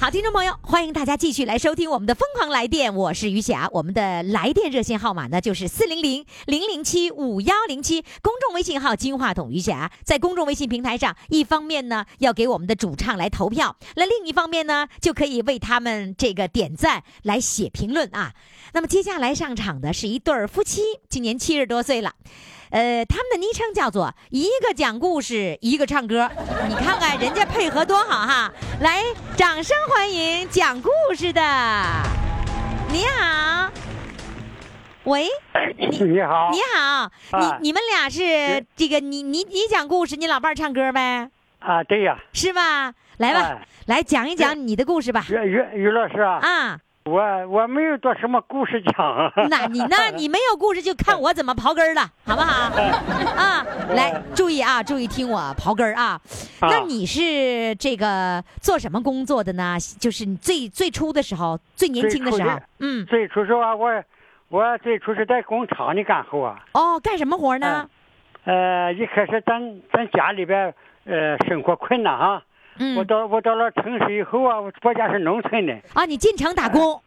[0.00, 3.68] 好，听众朋友，欢迎大家继续来收听我们的《疯狂来电》，我是余霞。
[3.70, 9.92] 我们的来电热线号码呢，就是四零零零零七五幺零七，公众微信号“金话筒余霞”。
[10.02, 18.32] 在公众微信平台上，一方面呢要给我们的主唱来投票，那另一方面呢就可以为他们这个点赞来写评论啊。
[18.72, 22.14] 那么接下来上场的是一对儿夫妻，今年七十多岁了。
[22.70, 26.30] 呃，他们的昵称叫做一个讲故事，一个唱歌。
[26.68, 28.52] 你看看人家配合多好哈！
[28.80, 29.02] 来，
[29.36, 31.40] 掌声欢迎讲故事的。
[32.92, 33.70] 你好，
[35.04, 35.26] 喂，
[35.76, 41.28] 你好，你好，你啊你们俩是这个你你你讲故事，你老伴儿唱歌呗，
[41.58, 42.94] 啊，对呀，是吧？
[43.18, 45.26] 来吧哎，来讲一讲你的故事吧。
[45.28, 46.78] 于于于老师啊，啊，
[47.10, 52.70] 我我没有多什么故事讲， 那你那你没有故事，就看 我怎么刨根儿了，好不好？
[53.36, 56.20] 啊，来，注意啊，注意听我刨根儿啊。
[56.60, 59.76] 那你是这个做什么工作的呢？
[59.98, 63.90] 就是你最最初的时候，最年轻的时候嗯，最初时候啊，我
[64.48, 67.88] 我最初是在工厂里干活啊，哦，干什么活呢？
[68.44, 70.72] 呃，一开始咱咱家里边
[71.04, 72.42] 呃生活困难啊，
[72.96, 77.02] 我嗯，到我到了城市以后啊，我我家是农村的，啊，你进城打工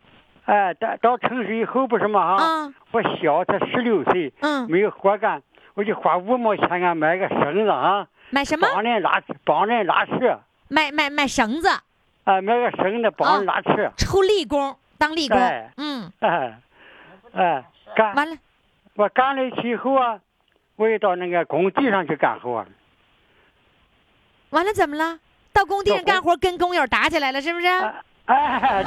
[0.46, 2.74] 哎，到到城市以后不是嘛哈，啊？
[2.92, 5.42] 我小才十六岁，嗯，没有活干，
[5.74, 8.68] 我就花五毛钱啊买个绳子啊，买什么？
[8.74, 10.40] 帮人拉帮人拉车。
[10.68, 11.70] 买买买绳子，
[12.24, 15.72] 啊，买个绳子帮人拉车，出力工，当力工哎。
[15.78, 16.60] 嗯，哎，
[17.34, 17.64] 哎，
[17.96, 18.38] 干完了，
[18.96, 20.20] 我干了以后啊，
[20.76, 22.68] 我也到那个工地上去干活了。
[24.50, 25.20] 完了怎么了？
[25.54, 27.68] 到工地上干活跟工友打起来了，是不是？
[28.26, 28.84] 哎，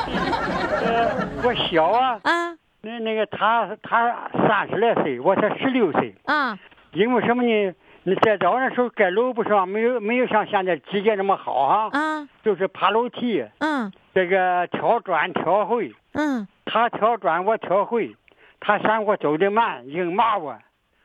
[0.83, 6.14] 呃，我小啊，啊那那个他他三十来岁，我才十六岁。
[6.24, 6.59] 啊
[6.92, 7.74] 因为什么呢？
[8.05, 9.66] 你在早那时候盖楼不是吧？
[9.66, 18.16] 没有没有像现在基建那么好啊，啊就是爬楼梯，嗯这个挑砖挑灰，嗯他挑砖我挑灰，
[18.61, 20.57] 他嫌我走的慢，硬骂我。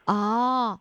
[0.06, 0.80] 哦，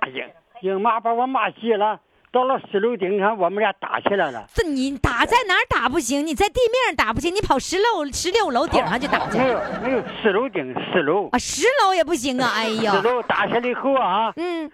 [0.00, 0.26] 哎呀，
[0.60, 1.98] 硬骂把我骂急了。
[2.32, 4.46] 到了十楼顶上，我们俩打起来了。
[4.54, 6.26] 这你打在哪儿打不行？
[6.26, 11.38] 你在地面上打不行，你跑十楼十六楼顶上去打去没有没有，十楼顶十楼，啊？
[11.38, 12.50] 十楼也不行啊！
[12.54, 14.70] 哎呀，十，楼打下来以后啊，嗯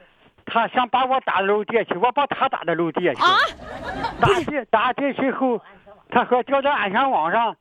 [0.46, 3.20] 他想把我打楼底下去，我把他打到楼底下去。
[3.20, 3.36] 啊，
[4.20, 5.60] 打进打进去以后，
[6.10, 7.54] 他说掉到安全网上，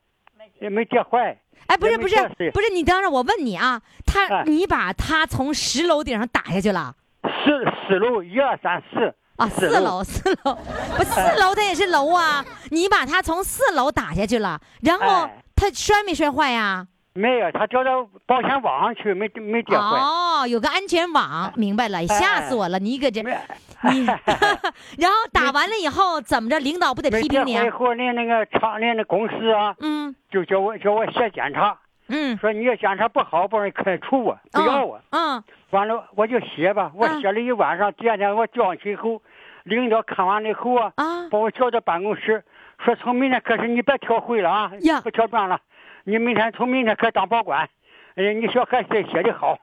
[0.61, 1.37] 也没跌坏。
[1.65, 2.15] 哎，不是不是
[2.53, 6.95] 不是，你等会儿我问你啊，他哎你把他从十楼顶上打下去了？
[7.43, 10.57] 十十楼一二三四啊，四楼，四楼，
[10.97, 12.43] 不，四楼它也是楼啊！
[12.71, 16.85] 你把它从四楼打下去了，然后它摔没摔坏呀？
[17.13, 19.83] 没有，它掉到保险网上去，没没跌坏。
[19.99, 22.77] 哦，有个安全网，明白了，吓死我了！
[22.79, 24.05] 你搁这，你，
[24.97, 26.59] 然后打完了以后怎么着？
[26.59, 27.69] 领导不得批评你啊跌坏以？
[27.71, 34.99] 后，那那个厂那那公司啊，嗯就叫我叫我写检查，嗯，说你要检查不好，把人开除我，不要我。
[35.11, 39.21] 嗯完了我就写吧，我嗯写了一晚上，第二天我交上去以后，
[39.63, 42.41] 领导看完了以后啊，啊把我叫到办公室，
[42.85, 44.71] 说从明天开始你别挑会了啊，
[45.03, 45.59] 不挑砖了，
[46.05, 47.69] 你明天从明天开始当保管，
[48.15, 49.59] 哎，你小孩写写的好，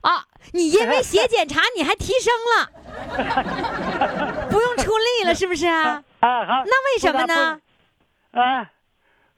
[0.00, 0.24] 啊！
[0.52, 2.72] 你因为写检查你还提升了，
[4.50, 6.02] 不用出力了，是不是啊？
[6.20, 7.60] 啊好，那为什么呢？
[8.32, 8.70] 啊，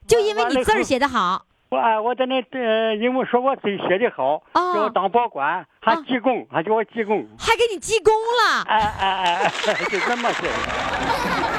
[0.07, 1.46] 就因为你字儿写的好。
[1.69, 4.73] 我啊，我在那呃，因为说我字写的好，哦。
[4.73, 11.56] 叫我当保管，还啊记功，还叫我记功，还给你记功了，哎哎哎，哎 就这么写的。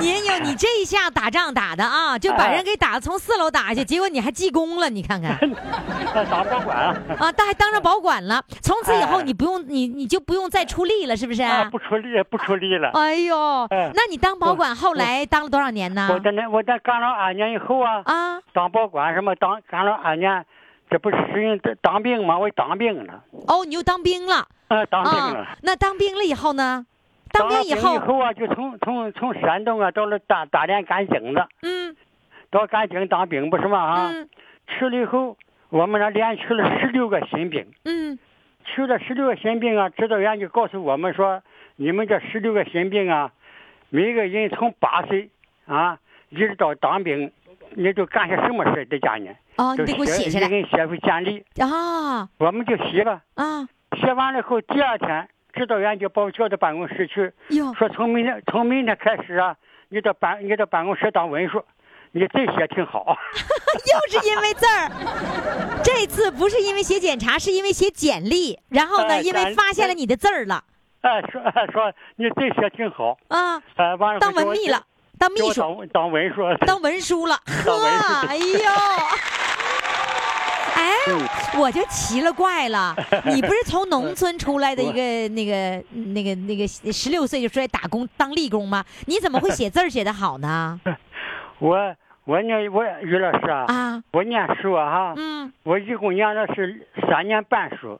[0.00, 5.38] 您有你这一下打仗打的啊， 就把哎人给打从四楼打下去，结果你还记功了，你看看
[6.30, 8.42] 当保官啊，啊，但还当上保管了。
[8.62, 11.42] 从此以后哎你不用你你就不用再出力了，是不是？
[11.42, 12.90] 啊，不出力不出力了。
[12.94, 16.18] 哎呦，哎那你当保管后来当了多少年呢我？
[16.20, 20.44] 在那我在干了二年以后啊，啊，当保管什么当干了二年，
[20.90, 22.38] 这不是适应当当兵吗？
[22.38, 25.56] 我当兵了，哦，你又当兵了啊，当兵了啊。。
[25.62, 26.86] 那当兵了以后呢？
[27.34, 31.94] 当了兵以后，啊，就从从从山东啊到了大大连干井子，嗯。
[32.50, 33.78] 到干井当兵不是吗？
[33.78, 34.28] 啊，嗯。
[34.68, 35.36] 去了以后，
[35.68, 38.18] 我们那连去了 十六个新兵，嗯。
[38.64, 41.42] 去了十六个新兵啊，指导员就告诉我们说，
[41.76, 43.32] 你们这十六个新兵啊，
[43.90, 45.28] 每个人从八岁
[45.66, 45.98] 啊
[46.30, 47.30] 一直到当兵，
[47.70, 49.30] 你就干些什么事在家呢？
[49.56, 50.46] 哦，就你得给我写下来。
[50.46, 52.28] 一人写份简历，啊。
[52.38, 53.20] 我们就写了。
[53.34, 53.68] 啊。
[54.00, 59.56] 写完了以后，第二天指导员就把我叫到办公室去，哟，说从明天从明天开始啊，
[59.88, 61.64] 你到办你到办公室当文书，
[62.12, 63.16] 你字写挺好。
[63.74, 64.90] 又是因为字儿。
[65.82, 68.58] 这次不是因为写检查，是因为写简历。
[68.68, 70.64] 然后呢，哎因为发现了你的字儿了
[71.02, 74.82] 哎，说哎说你字写挺好，啊，哎，完了当文秘了，
[75.18, 77.36] 当秘书，当当文书，当文书了。
[77.46, 79.43] 呵，哎呦。
[80.84, 82.94] 哎，我就奇了怪了，
[83.24, 88.84] 你不是从农村出来的一个那个那个那个十六岁就出来打工当力工吗？
[89.06, 90.78] 你怎么会写字写得好呢？
[91.58, 97.98] 我我念我于老师啊，啊，我念书啊哈，嗯，我一共念了是三年半书，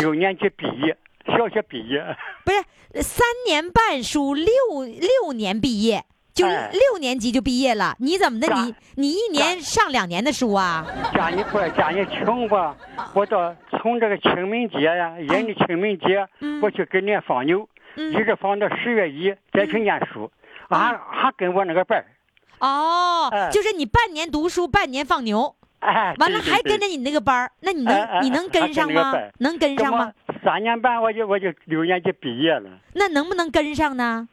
[0.00, 0.96] 六年级毕业，
[1.26, 2.04] 小学毕业。
[2.44, 4.46] 不是三年半书，六
[4.84, 7.94] 六年毕业，就哎六年级就毕业了。
[7.98, 8.46] 你怎么的？
[8.54, 10.86] 你你一年上两年的书啊？
[11.14, 12.74] 家里不家里穷吧，
[13.14, 20.30] 我到从这个清明节呀，人家清明节，嗯我去给人家放牛，嗯一直放到十月一再去念书，
[20.68, 22.06] 还还跟我那个班儿，
[22.60, 29.12] 哦，哎就是你半年读书，半年放牛，哎，完了还跟着你那个班儿，那你能你能跟上吗？
[29.38, 30.12] 能跟上吗？？
[30.42, 34.28] 三年半我就我就六年级毕业了，那能不能跟上呢？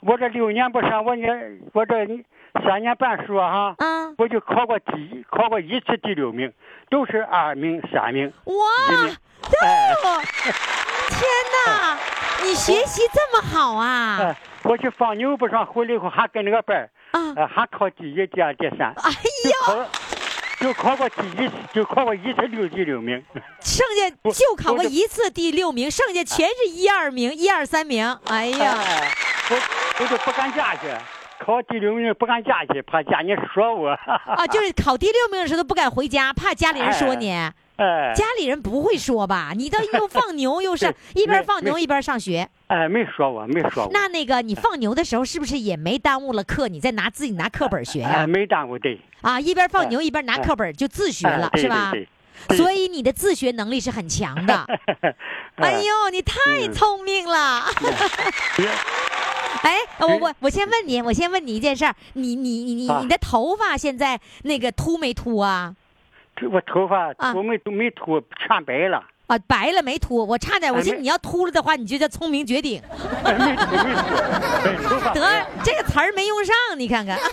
[0.00, 1.22] 这我这六年不上，我这
[1.72, 2.06] 我这
[2.64, 3.74] 三年半书啊哈。
[3.78, 6.52] 嗯，我就考过第一，考过一次第六名，
[6.90, 8.32] 都是二名、三名。
[8.44, 8.54] 哇
[9.04, 9.16] 名，
[9.62, 11.22] 哎哦，天
[11.66, 11.98] 哪，
[12.44, 19.10] 你学习这么好啊哎！，我去放牛不上，回来以后还跟那个班儿，啊，呃，还考第一、第二、第三，哎
[19.44, 19.86] 就呦，
[20.60, 23.22] 就考过第一次，就考过一次六第六名。
[23.60, 28.18] 剩下 就考过一次第六名，剩下全是一二名、一二三名。
[28.26, 29.12] 哎呀，哎，
[29.50, 29.56] 我
[29.98, 30.88] 我就不敢下去，
[31.38, 33.88] 考第六名不敢下去，怕家里说我。
[33.90, 37.30] 啊，就是考第六名的时候都不敢回家，怕家里人说你。
[37.76, 39.52] 哎，家里人不会说吧？
[39.54, 42.48] 你都又放 牛又上，一边放牛一边上学。
[42.68, 43.90] 哎，没说我，没说我。
[43.92, 46.68] 那那个你放牛的时候是不是也没耽误了课？
[46.68, 48.26] 你再拿自己拿课本学呀哎，？
[48.26, 48.98] 没耽误对。
[49.22, 51.90] 啊，一边放牛一边拿课本就自学了，哎是吧？
[51.92, 52.08] 对对
[52.48, 54.66] 对所以你的自学能力是很强的。
[55.56, 57.64] 哎呦，你太嗯聪明了！
[59.62, 65.74] 哎，我我我先问你，我先问你一件事儿，你你你你啊你的头发现在那个秃没秃啊？
[66.36, 69.02] 这我头发啊我没没秃，全白了。
[69.26, 70.24] 啊，白了没秃？
[70.24, 72.80] 我差点，我寻思你要秃了的话，你就叫聪明绝顶。
[75.14, 77.18] 得，这个词儿没用上，你看看。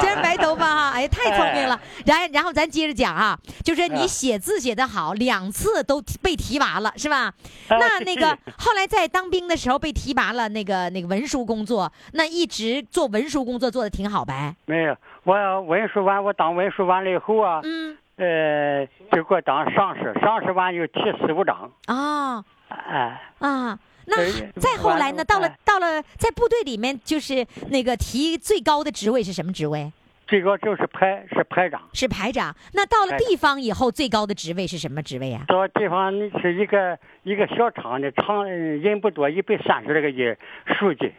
[0.00, 1.80] 真白头发哈，哎，太聪明了。
[2.04, 7.32] 然然后咱接着讲啊，就是你哎写字写得好，两次都被提拔了，是吧？
[7.68, 14.56] 哎那那个后来在当兵的时候被提拔了，那个那个文书工作，那一直做文书工作做的挺好呗。
[14.64, 23.78] 没有，我文书完，我当文书完了以后啊，嗯，呃，就给我当上士，上士完就提司务长，哦哎，啊。
[24.08, 25.24] 那哎再后来呢？
[25.24, 29.92] 到了哎到了在部队里面，就是那个提最高的职位是什么职位？
[30.28, 32.54] 最高就是排是排长，是排长。
[32.72, 35.42] 那到了地方以后，最高的职位是什么职位啊？
[35.48, 40.36] 到地方是一个一个小厂的厂人不多，一百三十来个人，
[40.78, 41.12] 书记，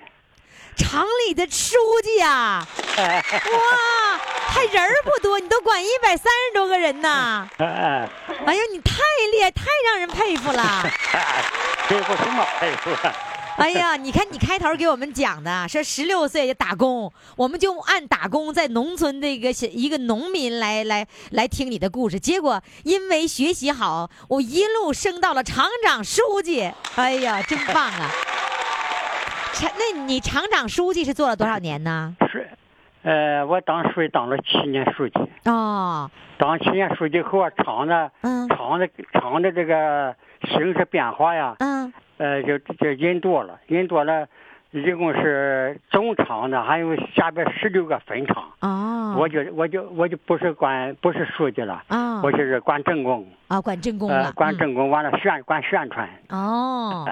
[0.78, 2.66] 厂里的书记呀、
[2.98, 7.48] 哎 哇，还人儿不多，你都管一百三十多个人呐！
[7.58, 8.94] 哎呀，你太
[9.32, 10.84] 厉害，太让人佩服了！
[11.90, 13.13] 佩服什么佩服啊，
[13.58, 28.12] 哎呀，你看你开头给我们讲的，说十六岁就打工，我们就按打工在农村的一个小一个农民来来来听你的故事，结果因为学习好，我一路升到了厂长、书记，哎呀，真棒啊！
[29.54, 32.16] 厂，那你厂长、书记是做了多少年呢？
[32.32, 32.48] 是，
[33.04, 38.48] 呃，我当书记当了七年书记，哦，当七年书记后啊，厂子嗯。
[38.50, 40.16] 厂子厂的这个
[40.50, 44.28] 形势变化呀，嗯，呃，就就人多了，人多了，
[44.71, 48.43] 一共是总厂的，还有下边十六个分厂。
[48.60, 57.06] 哦，我就我就我就不是管不是书记了，啊我就是管政工，啊，管政工管政工完了宣管宣传，哦，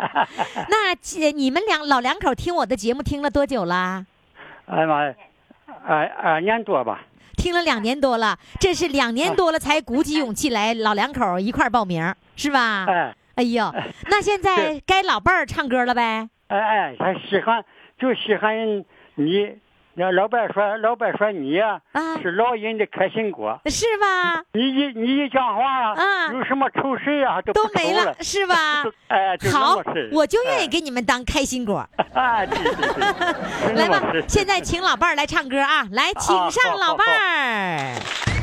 [0.69, 4.05] 那呃你们两老两口听我的节目听了多久啦？
[4.65, 5.13] 哎妈，
[5.85, 7.01] 二二年多吧，
[7.37, 12.85] 听了两年多了，这是两年多了才鼓起勇气来，老两口一块儿报名，是吧？
[12.87, 13.73] 哎哎呦，
[14.09, 16.29] 那现在该老伴儿唱歌了呗？
[16.47, 17.63] 哎哎，他喜欢
[17.99, 18.55] 就喜欢
[19.15, 19.57] 你，
[19.95, 24.43] 那老板说老板说你呀、啊是老人的开心果，是吧？
[24.53, 28.55] 你一你一讲话呀、啊有什么愁事啊、都都没了，是吧？
[29.09, 29.75] 哎，好，
[30.11, 31.87] 我就愿意哎给你们当开心果。
[32.13, 35.85] 啊， 对对对， 来吧现在请老伴儿来唱歌啊！
[35.91, 38.34] 来，请啊上老伴儿。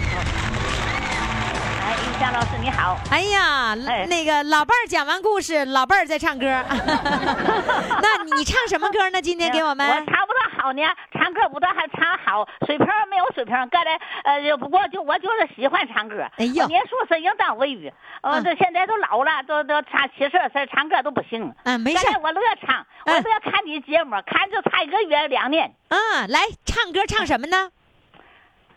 [1.84, 2.96] 哎，于霞老师你好。
[3.10, 6.46] 哎呀，哎那个老伴儿讲完故事，老伴儿在唱歌。
[8.00, 9.20] 那你唱什么歌呢？
[9.20, 16.22] 今天给我们我们唱不大好呢，唱歌不大还唱好，水平没有水平，搁在呃，不过就我就是喜欢唱歌。
[16.36, 21.52] 哎呦我年数是应当为语，呃，嗯这现在都老了，都都唱七十岁，唱歌都不行。
[21.64, 25.74] 嗯没事我乐唱，我嗯乐看你节目，看就差一个月两年。
[25.88, 27.70] 嗯，来唱歌唱什么呢？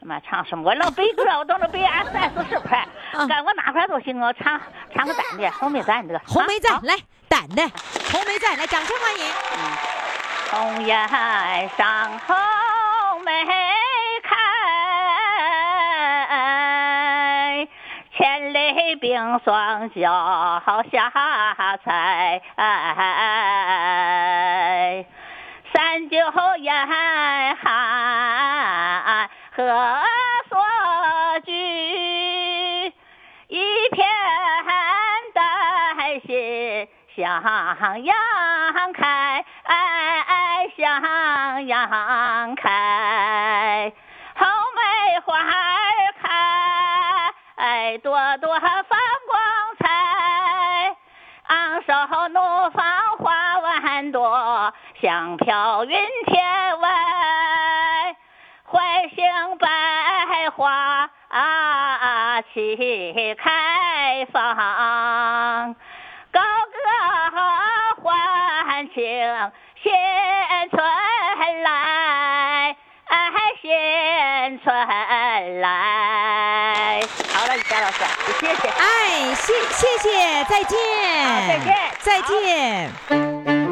[0.05, 0.69] 妈唱什么？
[0.69, 4.21] 我老背歌，我都能背俺三四十块，嗯干我哪块都行。
[4.21, 4.61] 我唱
[4.93, 6.21] 唱个单的，红梅赞的。
[6.27, 6.95] 红梅赞，来
[7.27, 7.63] 胆的
[8.11, 9.25] 红梅赞，来掌声欢迎。
[10.51, 11.09] 红颜
[11.75, 12.35] 上红
[13.23, 13.43] 梅
[14.23, 14.35] 开，
[18.15, 21.09] 千里冰霜脚下
[21.83, 22.39] 踩。
[25.73, 26.17] 三九
[26.59, 27.54] 严寒
[29.55, 29.63] 何
[30.49, 30.59] 所
[31.45, 31.53] 居？
[33.47, 34.05] 一片
[35.33, 37.41] 丹心向
[38.03, 38.13] 阳
[38.93, 39.45] 开，
[40.75, 43.93] 向阳开。
[44.35, 44.45] 红
[44.75, 45.47] 梅花儿
[46.21, 49.39] 开，朵朵放光
[49.79, 49.87] 彩。
[51.47, 51.93] 昂首
[52.27, 52.83] 怒放
[53.19, 57.14] 花万朵，香飘云天外。
[59.45, 59.67] 怀兴百
[60.55, 61.09] 花
[62.53, 65.75] 齐开放，
[66.31, 66.41] 高
[66.73, 66.77] 歌
[68.01, 69.03] 欢庆
[69.83, 69.91] 新
[70.71, 70.83] 春
[71.63, 72.75] 来，
[73.61, 74.75] 新春
[75.61, 77.01] 来。
[77.33, 78.03] 好了，李佳老师，
[78.39, 78.67] 谢谢。
[78.69, 80.77] 哎，谢谢谢，再见，
[81.23, 81.67] 好再见
[81.99, 82.91] 再见。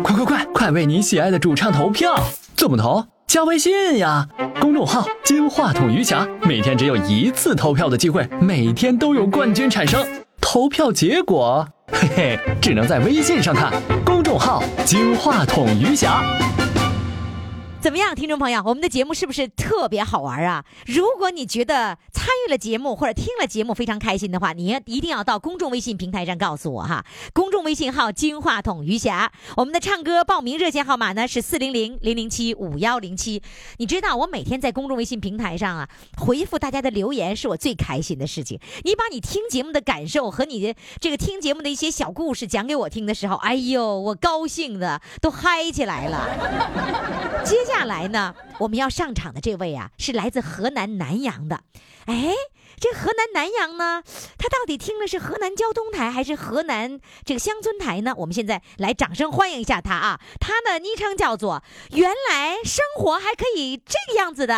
[0.04, 2.16] 快快快，快为你喜爱的主唱投票！
[2.56, 3.13] 怎么投？
[3.28, 4.28] 加微信呀，
[4.60, 10.06] 公众号“金话筒余霞”，每天只有一次投票的机会，每天都有冠军产生。
[10.40, 13.74] 投票结果，嘿嘿，只能在微信上看。
[14.06, 16.24] 公众号“金话筒余霞”。
[17.84, 20.64] 怎么样，听众朋友，我们的节目是不是特别好玩啊？
[20.86, 27.04] 如果你觉得参与了节目或者听了节目非常开心的话，你一定要到公众微信平台上告诉我哈。
[27.34, 33.44] 公众微信号“金话筒余霞”，我们的唱歌报名热线号码呢是四零零零零七五幺零七。
[33.80, 38.58] 你知道我每天在公众微信平台上啊回复大家的留言是我最开心的事情。
[38.86, 47.44] 你把你听节目的感受和你的这个听节目的一些小故事讲给我听的时候，哎呦，我高兴的都嗨起来了。
[47.44, 51.62] 接下来呢，我们要上场的这位啊，是来自河南南阳的。
[52.06, 52.34] 哎，
[52.80, 54.04] 这河南南阳呢，
[54.38, 58.14] 他到底听的是河南交通台还是河南这个乡村台呢？
[58.18, 60.20] 我们现在来掌声欢迎一下他啊！
[60.40, 61.64] 他的昵称叫做
[61.96, 64.54] “原来生活还可以这个样子的”，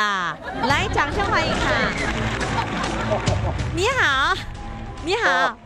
[0.67, 1.91] 来，掌声欢迎他。
[3.75, 4.35] 你好，
[5.03, 5.57] 你好，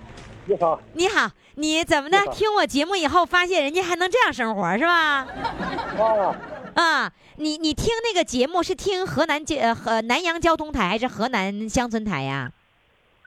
[0.45, 2.25] 你好，你好，你怎么的？
[2.33, 5.25] 听我节目以后，发现人家还能这样生活是吧？
[5.95, 6.35] 啊，
[6.75, 12.51] 啊，你你听那个节目是听河南交呃河南阳交通台还是河南乡村台呀？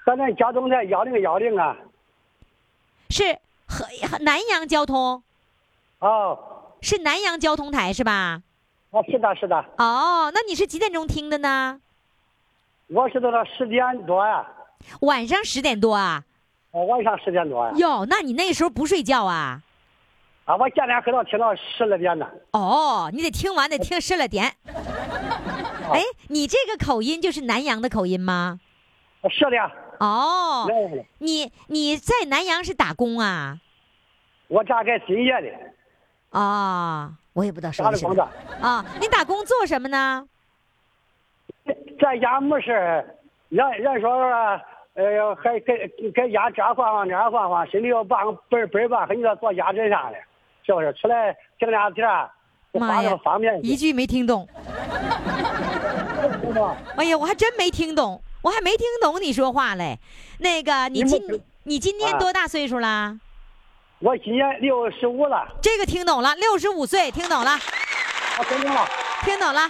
[0.05, 1.75] 河南交通台幺零幺零啊，
[3.09, 3.87] 是河
[4.21, 5.23] 南阳交通，
[6.01, 6.39] 哦，
[6.83, 8.43] 是南阳交通台是吧？
[8.91, 11.81] 啊，是的，是的，哦，那你是几点钟听的呢？
[12.89, 14.47] 我是到了十点多呀，
[15.01, 16.23] 晚上十点多啊？
[16.73, 19.63] 哦晚上十点多呀，哟，那你那时候不睡觉啊？
[20.45, 24.45] 啊，我今天可能听到十来点呢，哦，你得听完得听十来点。
[25.93, 28.59] 哎，你这个口音就是南阳的口音吗？
[29.31, 29.57] 是的，
[30.01, 33.59] 哦，来，你你在南阳是打工啊？
[34.49, 38.85] 我家在金业的，啊、我也不知道说的是打的工子，啊。
[39.01, 40.27] 你打工做什么呢？
[42.01, 43.07] 在家没事儿
[43.49, 44.61] 人人说说，
[44.95, 50.17] 呃，还给给家这换换那儿换换，身体又棒倍倍棒，和你说做家政啥的，
[50.65, 50.93] 是不是？
[50.95, 52.05] 出来挣俩钱，
[52.73, 54.49] 妈呀方便一句没听懂。
[56.97, 59.99] 哎呀，我还真没听懂，我还没听懂你说话嘞。
[60.39, 61.21] 那个，你今
[61.65, 63.19] 你今年啊多大岁数啦？
[63.99, 67.53] 我今年六十五了，这个听懂了，六十五岁，听懂了，
[68.39, 68.87] 我听懂了。
[69.23, 69.61] 听懂了。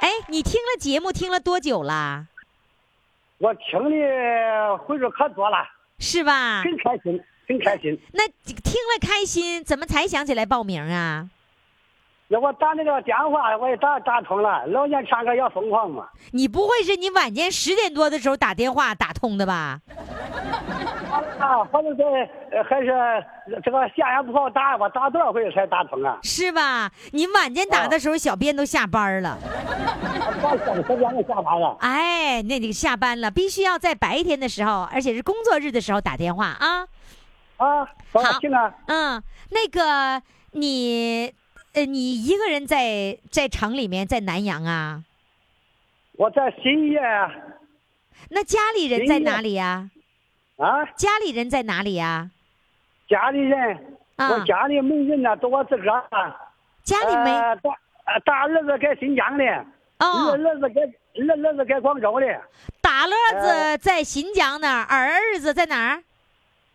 [0.00, 2.26] 哎，你听了节目听了多久啦？
[3.38, 5.56] 我听的回数可多了，
[5.98, 6.62] 是吧？
[6.62, 7.98] 很开心，很开心。
[8.12, 11.28] 那听了开心，怎么才想起来报名啊？
[12.28, 14.66] 要我打那个电话，我也打打通了。
[14.68, 19.80] 老年唱歌要疯狂嘛，你不会是你晚间十点多的时候打电话打通的吧？
[21.38, 22.02] 啊，反正这
[22.50, 22.88] 呃还是
[23.62, 26.18] 这个下也不好打，我打多少回才打通啊？
[26.22, 26.90] 是吧？
[27.12, 29.38] 你晚间打的时候，小编都下班了。
[31.80, 36.86] 哎，那你下班了，必须要在白天的时候，而且是工作日的时候打电话啊。
[37.56, 38.74] 啊，高兴啊！
[38.86, 41.32] 嗯，那个你，
[41.72, 45.02] 呃，你一个人在在城里面，在南阳啊？
[46.16, 47.30] 我在新业啊。
[48.30, 49.90] 那家里人在哪里呀？
[50.56, 50.84] 啊？
[50.96, 52.30] 家里人在哪里呀？
[53.08, 56.34] 家里人，我家里没人呢，都我自个儿。
[56.82, 57.30] 家里没。
[57.62, 59.44] 大大儿子在新疆的，
[59.98, 60.32] 哦。
[60.32, 60.80] 儿子在
[61.16, 62.26] 二儿子在广州的。
[62.80, 66.02] 大儿子在新疆那儿，二儿子在哪儿？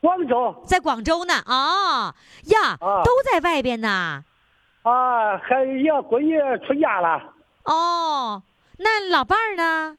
[0.01, 1.33] 广州，在广州呢。
[1.45, 2.13] 哦
[2.45, 4.23] 呀，都在外边呢。
[4.83, 7.21] 啊，还一个闺女出嫁了。
[7.65, 8.41] 哦，
[8.77, 9.97] 那老伴儿呢？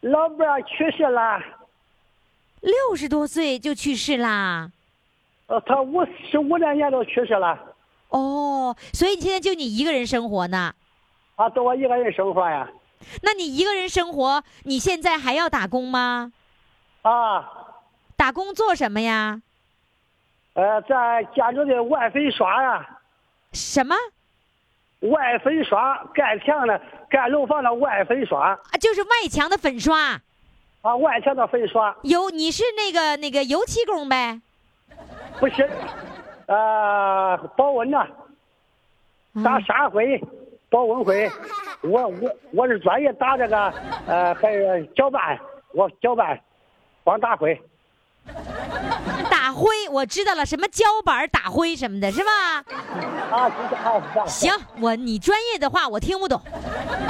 [0.00, 1.40] 老伴儿去世了。
[2.60, 4.72] 六十多岁就去世啦。
[5.46, 7.56] 呃，他五十五年前都去世了。
[8.08, 10.74] 哦，所以现在就你一个人生活呢？
[11.36, 12.68] 啊，就我一个人生活呀。
[13.22, 16.32] 那你一个人生活，你现在还要打工吗？
[17.02, 17.61] 啊。
[18.22, 19.42] 打工做什么呀？
[20.54, 22.88] 呃，在家里的外粉刷呀。
[23.52, 23.96] 什么？
[25.00, 28.50] 外粉刷，盖墙的、盖楼房的外粉刷。
[28.50, 30.20] 啊，就是外墙的粉刷。
[30.82, 31.96] 啊，外墙的粉刷。
[32.04, 34.40] 油，你是那个那个油漆工呗？
[35.40, 35.68] 不是，
[36.46, 38.06] 呃，保温呐，
[39.42, 40.22] 打沙灰，
[40.70, 41.28] 保温灰。
[41.80, 43.74] 我我我是专业打这个，
[44.06, 45.36] 呃，还有搅拌，
[45.72, 46.40] 我搅拌，
[47.02, 47.60] 光打灰。
[49.30, 52.64] 打灰，我知道了，什么胶板打灰什么的，是吧？
[53.30, 53.50] 啊，
[54.26, 56.40] 行，我你专业的话我听不懂，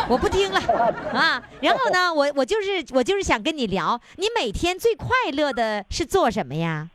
[0.09, 0.61] 我不听了
[1.13, 1.43] 啊。
[1.61, 6.89] 然后呢，我我就是我就是想跟你聊，你每天最快乐的是做什么呀？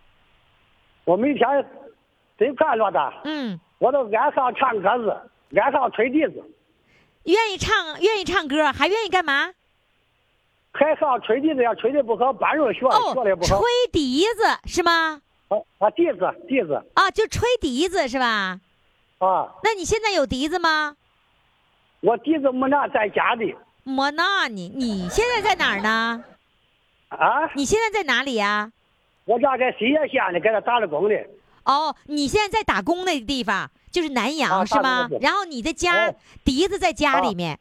[1.06, 1.48] 我每天
[2.38, 6.44] 最快乐的，嗯，我都爱上唱歌子，爱上吹笛子。
[7.24, 9.52] 愿意唱，愿意唱歌，还愿意干嘛？
[10.78, 13.58] 还好吹笛子，呀吹的不好，半路学学的不好。
[13.58, 15.20] 吹笛子是吗？
[15.48, 18.60] 啊啊，笛子笛子啊，就吹笛子是吧？
[19.18, 20.96] 啊，那你现在有笛子吗？
[22.02, 23.56] 我笛子没拿，在家里。
[23.84, 24.70] 没拿你？
[24.76, 26.24] 你现在在哪儿呢？
[27.10, 27.50] 啊？
[27.56, 28.72] 你现在在哪里呀？
[29.26, 31.16] 我家在新野县的，给他打着工的。
[31.64, 35.10] 哦，你现在在打工那个地方就是南阳是吗？
[35.22, 36.14] 然后你的家
[36.44, 37.58] 笛子在家里面。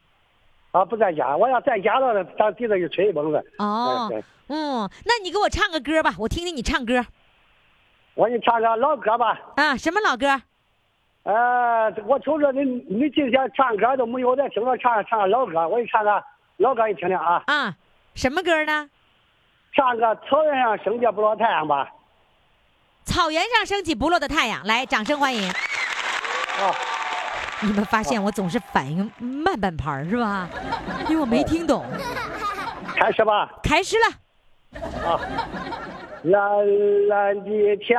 [0.77, 3.53] 啊，不在家，我要在家了，当笛子就吹一蹦子。
[3.57, 4.07] 哦，
[4.47, 7.03] 嗯，那你给我唱个歌吧，我听听你唱歌。
[8.13, 9.39] 我给你唱个老歌吧。
[9.55, 10.41] 啊，什么老歌？
[11.23, 16.23] 呃，我瞅着你，你今天唱歌都没有在听我唱唱老歌，我给你唱个
[16.57, 17.41] 老歌，你听听啊。
[17.47, 17.75] 啊，
[18.13, 18.89] 什么歌呢？
[19.73, 21.89] 唱个草原上升起不落太阳吧。
[23.03, 25.49] 草原上升起不落的太阳，来，掌声欢迎。
[25.49, 26.96] 啊。
[27.61, 30.47] 你们发现我总是反应慢半拍是吧？
[31.09, 31.83] 因为我没听懂。
[32.95, 33.49] 开始吧。
[33.63, 34.05] 开始了。
[35.07, 35.19] 啊。
[36.23, 36.41] 蓝
[37.07, 37.95] 蓝的天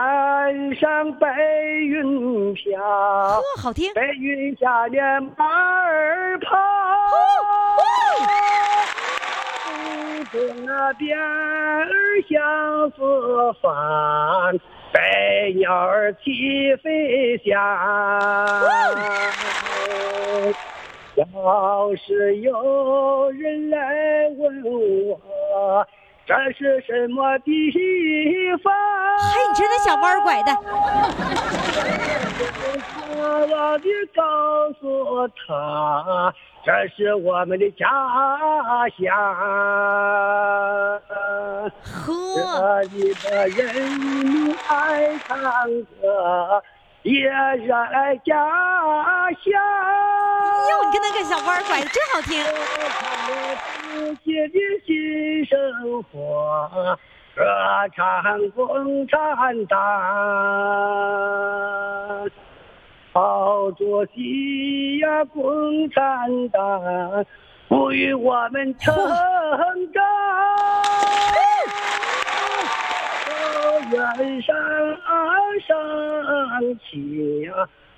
[0.74, 1.28] 上白
[1.86, 2.80] 云飘。
[2.82, 3.92] 呵，好听。
[3.94, 5.02] 白云下面
[5.36, 6.56] 马儿跑。
[10.66, 11.88] 那边儿
[12.28, 13.72] 相思烦。
[14.93, 17.55] 百鸟儿齐飞翔，
[21.16, 23.78] 要是有人来
[24.39, 25.86] 问我
[26.26, 27.70] 这是什么地
[28.62, 28.72] 方？
[29.18, 31.57] 嘿，你这那小弯拐的。
[33.10, 34.22] 我的告
[34.80, 37.86] 诉他，这是我们的家
[38.98, 39.00] 乡。
[42.34, 43.58] 这里的人
[43.98, 45.28] 民爱唱
[46.00, 46.62] 歌，
[47.02, 49.52] 也热爱家乡。
[50.70, 52.44] 哟，你跟那个小弯拐的真好听。
[53.90, 54.54] 自己的
[54.86, 56.98] 新生活，
[57.39, 57.45] 歌
[57.95, 59.78] 唱共产党。
[63.12, 67.24] 毛主席呀，共产党，
[67.68, 70.03] 赋予我们成长。
[73.55, 74.57] 草原上
[75.66, 77.53] 升起呀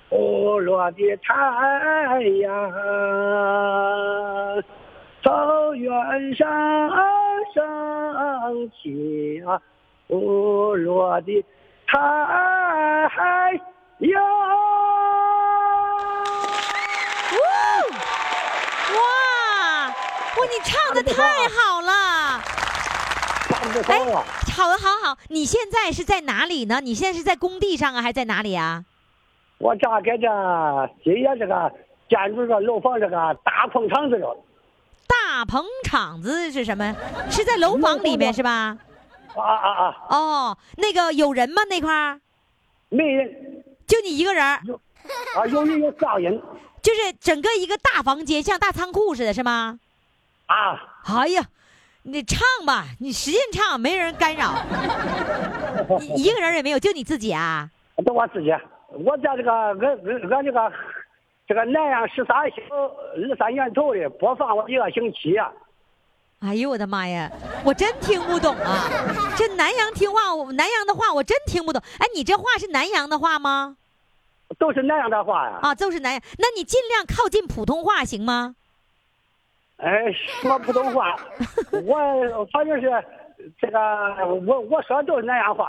[0.07, 2.71] 不落的太阳，
[5.23, 6.49] 草原上
[7.53, 9.61] 升起啊
[10.07, 11.45] 不落的
[11.87, 11.97] 太
[13.99, 14.21] 阳。
[18.93, 21.13] 哇，哇，你唱的太
[21.49, 21.91] 好了！
[23.73, 24.25] 不少了。
[24.55, 25.17] 好的，好好。
[25.29, 26.81] 你现在是在哪里呢？
[26.81, 28.83] 你现在是在工地上啊，还是在哪里啊？
[29.59, 30.27] 我家在这
[31.03, 31.71] 新业这个
[32.09, 34.35] 建筑这个楼房这个大棚厂子了。
[35.11, 36.95] 大棚厂子是什么？
[37.29, 38.77] 是在楼房里面是吧？
[39.35, 39.95] 啊啊啊！
[40.09, 41.63] 哦，那个有人吗？
[41.69, 42.19] 那块儿
[42.89, 44.61] 没人，就你一个人儿，
[45.35, 46.41] 啊，有人有仨人
[46.81, 49.79] 就是整个一个大房间，像大仓库似的，是吗？
[50.47, 50.77] 啊。
[51.05, 51.43] 哎呀，
[52.03, 54.53] 你唱吧，你使劲唱，没人干扰。
[55.99, 57.69] 你一个人也没有，就你自己啊？
[58.05, 58.51] 都我自己，
[58.89, 60.71] 我在这个俺俺俺这个
[61.51, 65.51] 这个南阳十三星二三年头的播放了一个星期呀、
[66.39, 67.29] 哎呦我的妈呀，
[67.65, 68.87] 我真听不懂啊！
[69.35, 71.81] 这南阳听话，我南阳的话我真听不懂。
[71.99, 73.75] 哎，你这话是南阳的话吗？
[74.57, 75.59] 都是南阳的话呀。
[75.61, 76.21] 啊，都是南阳。
[76.37, 78.55] 那你尽量靠近普通话行吗？
[79.75, 80.09] 哎，
[80.41, 81.17] 说普通话，
[81.83, 82.89] 我反正是
[83.59, 83.79] 这个，
[84.45, 85.67] 我我说的都是南阳话。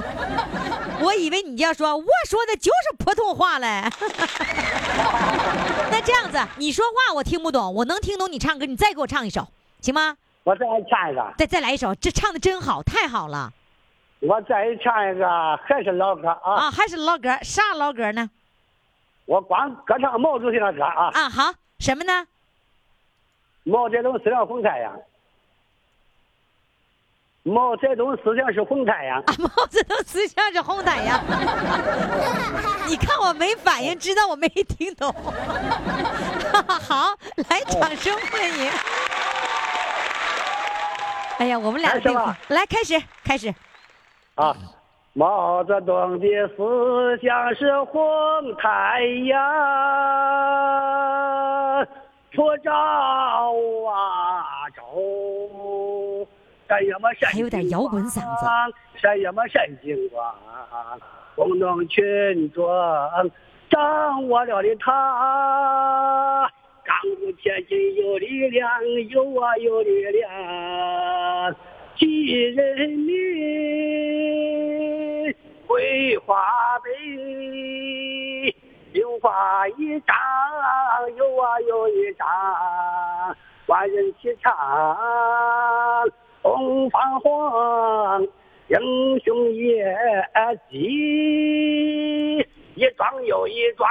[1.02, 3.82] 我以为你要说我说的就是普通话嘞。
[5.90, 9.46] 那这样子，你说话我听不懂，我能听懂你唱歌，你再给我唱一首，
[9.80, 10.16] 行吗？
[10.44, 13.52] 我再唱一个，再再来一首，这唱的真好，太好了
[14.20, 16.54] 我再唱一个，还是老歌啊。
[16.54, 16.70] 啊！
[16.70, 18.30] 还是老歌，啥老歌呢？
[19.26, 21.10] 我光歌唱毛主席的歌啊。
[21.12, 22.26] 啊，好，什么呢？
[23.64, 24.92] 毛泽东思想红太阳。
[27.46, 29.20] 毛泽东思想是红太阳。
[29.20, 31.20] 啊，毛泽东思想是红太阳。
[32.88, 35.12] 你看我没反应，知道我没听懂。
[36.66, 37.14] 好，
[37.50, 38.70] 来，掌声欢迎。
[41.38, 43.54] 哎呀，我们俩的对话，来开始，开始。
[44.36, 44.56] 啊，
[45.12, 46.26] 毛泽东的
[46.56, 48.02] 思想是红
[48.56, 49.38] 太阳，
[52.34, 55.53] 普照啊照，闪耀么闪
[56.66, 60.34] 还有点摇滚嗓子光，闪耀么闪金光，
[61.34, 62.66] 工农群众
[63.70, 66.50] 掌握了的他，
[66.84, 68.70] 刚武前进有力量，
[69.08, 71.56] 有啊有力量。
[71.96, 73.14] 记人民
[75.66, 76.90] 绘画碑，
[78.92, 80.16] 绣花一张，
[81.16, 82.26] 有啊有一张，
[83.66, 84.52] 万人齐唱，
[86.44, 88.28] 东方红，
[88.68, 88.76] 英
[89.24, 89.96] 雄业
[90.70, 92.38] 绩，
[92.74, 93.88] 一桩又一桩，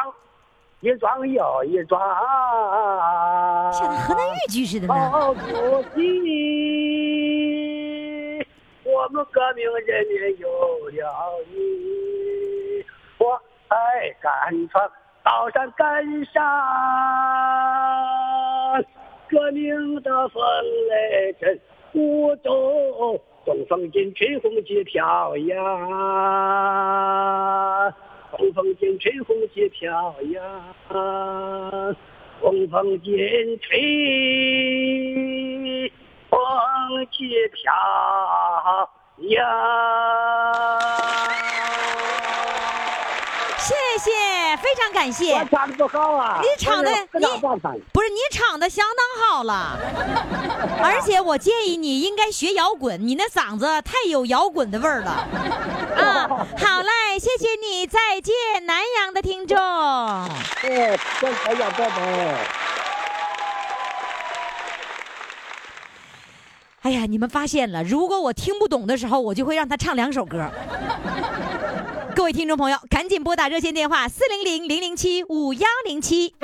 [0.81, 1.99] 一桩又一桩。
[3.73, 4.93] 像河南豫剧似的呢。
[4.93, 5.41] 毛主
[5.95, 5.99] 席，
[8.83, 10.47] 我们革命人民有
[10.89, 11.11] 了
[11.51, 12.85] 你，
[13.17, 13.75] 我爱
[14.21, 14.87] 敢闯，
[15.23, 16.43] 刀山干上，
[19.27, 20.43] 革命的风
[20.91, 21.59] 雷震
[21.93, 25.63] 五洲，东风劲，吹红旗飘扬，
[28.37, 31.95] 东风劲，吹红旗飘扬。
[32.41, 33.15] 风风劲
[33.61, 33.79] 吹，
[36.29, 36.39] 风
[37.11, 37.71] 旗飘
[39.17, 39.45] 扬。
[43.63, 45.33] 谢谢，非常感谢。
[45.35, 47.25] 我唱的不好啊，你唱的不你。
[47.93, 49.79] 不是你唱的相当好了，
[50.83, 55.11] 而且我建议你应该学摇滚，你那嗓子太有摇滚的味儿了。
[55.95, 58.33] 啊，好嘞，谢谢你，再见，
[58.65, 59.57] 南阳的听众。
[60.61, 62.35] 对，再开下拜拜。
[66.81, 70.51] 哎呀，你们发现了，如果我听不懂的时候，我就会让他唱两首歌。
[72.15, 76.35] 各位听众朋友，赶紧拨打热线电话四零零零零七五幺零七。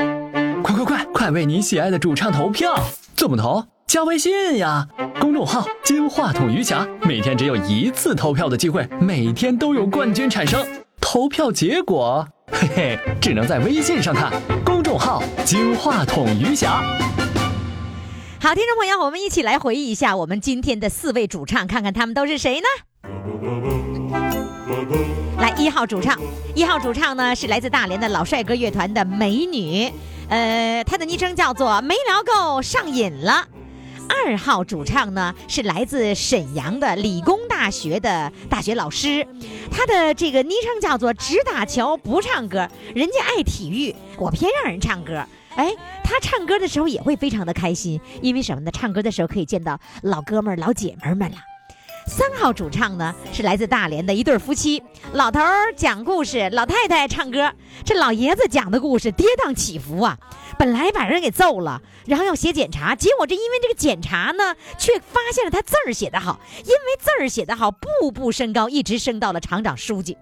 [0.63, 2.75] 快快快，快为你喜爱的主唱投票！
[3.15, 3.63] 怎么投？
[3.85, 4.87] 加微信呀，
[5.19, 10.65] 公众号“金话筒余霞”，每天只有一次投票的机会，每天都有冠军产生。
[10.99, 14.31] 投票结果，嘿嘿，只能在微信上看。
[14.65, 16.81] 公众号“金话筒余霞”。
[18.41, 22.67] 好，听众朋友，我们一起来回忆一下我们今天的四位主唱，看看他们都是谁呢？
[25.39, 26.19] 来，一号主唱，
[26.53, 29.89] 一号主唱呢是来自大连的老帅哥乐团的美女，
[30.27, 33.47] 呃，她的昵称叫做没聊够上瘾了。
[34.09, 39.25] 二号主唱呢是来自沈阳的理工大学的大学老师，
[39.71, 45.23] 他的这个昵称叫做只打球不唱歌，人家爱体育，我偏让人唱歌。
[45.55, 45.73] 哎，
[46.03, 48.71] 他唱歌的时候也会非常的开心，因为什么呢？
[48.71, 51.37] 唱歌的时候可以见到老哥们儿、老姐们儿们了。
[52.09, 54.81] 三号主唱呢是来自大连的一对夫妻，
[55.13, 57.53] 老头儿讲故事，老太太唱歌，
[57.85, 60.17] 这老爷子讲的故事跌宕起伏啊。
[60.57, 70.17] 本来把人给揍了，然后要写检查，结果这因为这个检查呢，却发现了他字儿写得好，因为字儿写得好，步步升高，一直升到了厂长、书记。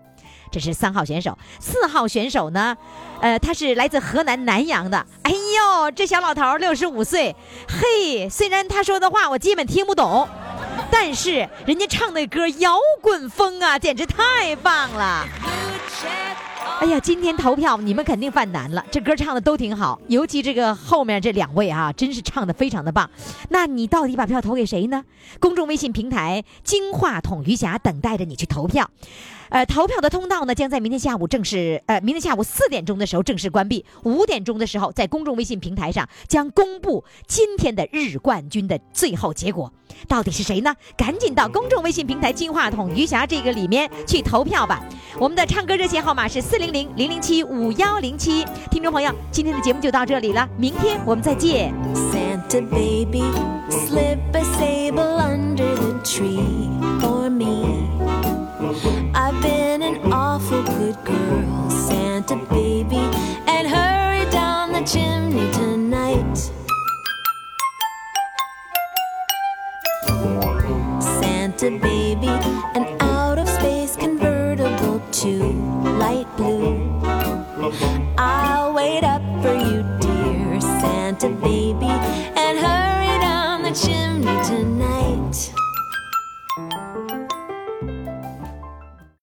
[0.52, 2.78] 这是三号选手，四号选手呢，
[3.22, 5.06] 呃，他是来自河南南阳的。
[5.24, 7.36] 哎呦，这小老头六十五岁，
[7.68, 10.28] 嘿，虽然他说的话我基本听不懂，
[10.92, 15.28] 但是人家唱的歌摇滚风啊，简直太棒了。
[16.80, 23.10] 哎呀，今天投票你们肯定犯难了，这歌唱的都挺好，尤其这个后面这两位啊，真是唱的非常的棒。
[23.50, 25.04] 那你到底把票投给谁呢？
[25.40, 28.90] 公众微信平台“金话筒余霞”等待着你去投票。
[29.50, 33.86] 呃，投票的通道呢，将在明天下午正式，呃，明天下午四点钟的时候正式关闭。
[34.04, 39.72] 五点钟的时候，在公众微信平台上将公布今天的日冠军的最后结果，
[40.08, 40.76] 到底是谁呢？
[40.98, 44.84] 赶紧到公众微信平台“金话筒余霞”这个里面去投票吧。
[45.20, 48.46] 我们的唱歌热线号码是四零零零零七五幺零七。
[48.70, 51.74] 听众朋友，今天的节目就到这里了，明天我们再见。
[51.94, 53.24] Santa baby,
[53.70, 56.70] slip a sable under the tree
[57.00, 57.97] for me.
[59.16, 62.98] I've been an awful good girl, Santa baby,
[63.48, 66.38] and hurry down the chimney tonight.
[71.02, 72.28] Santa baby,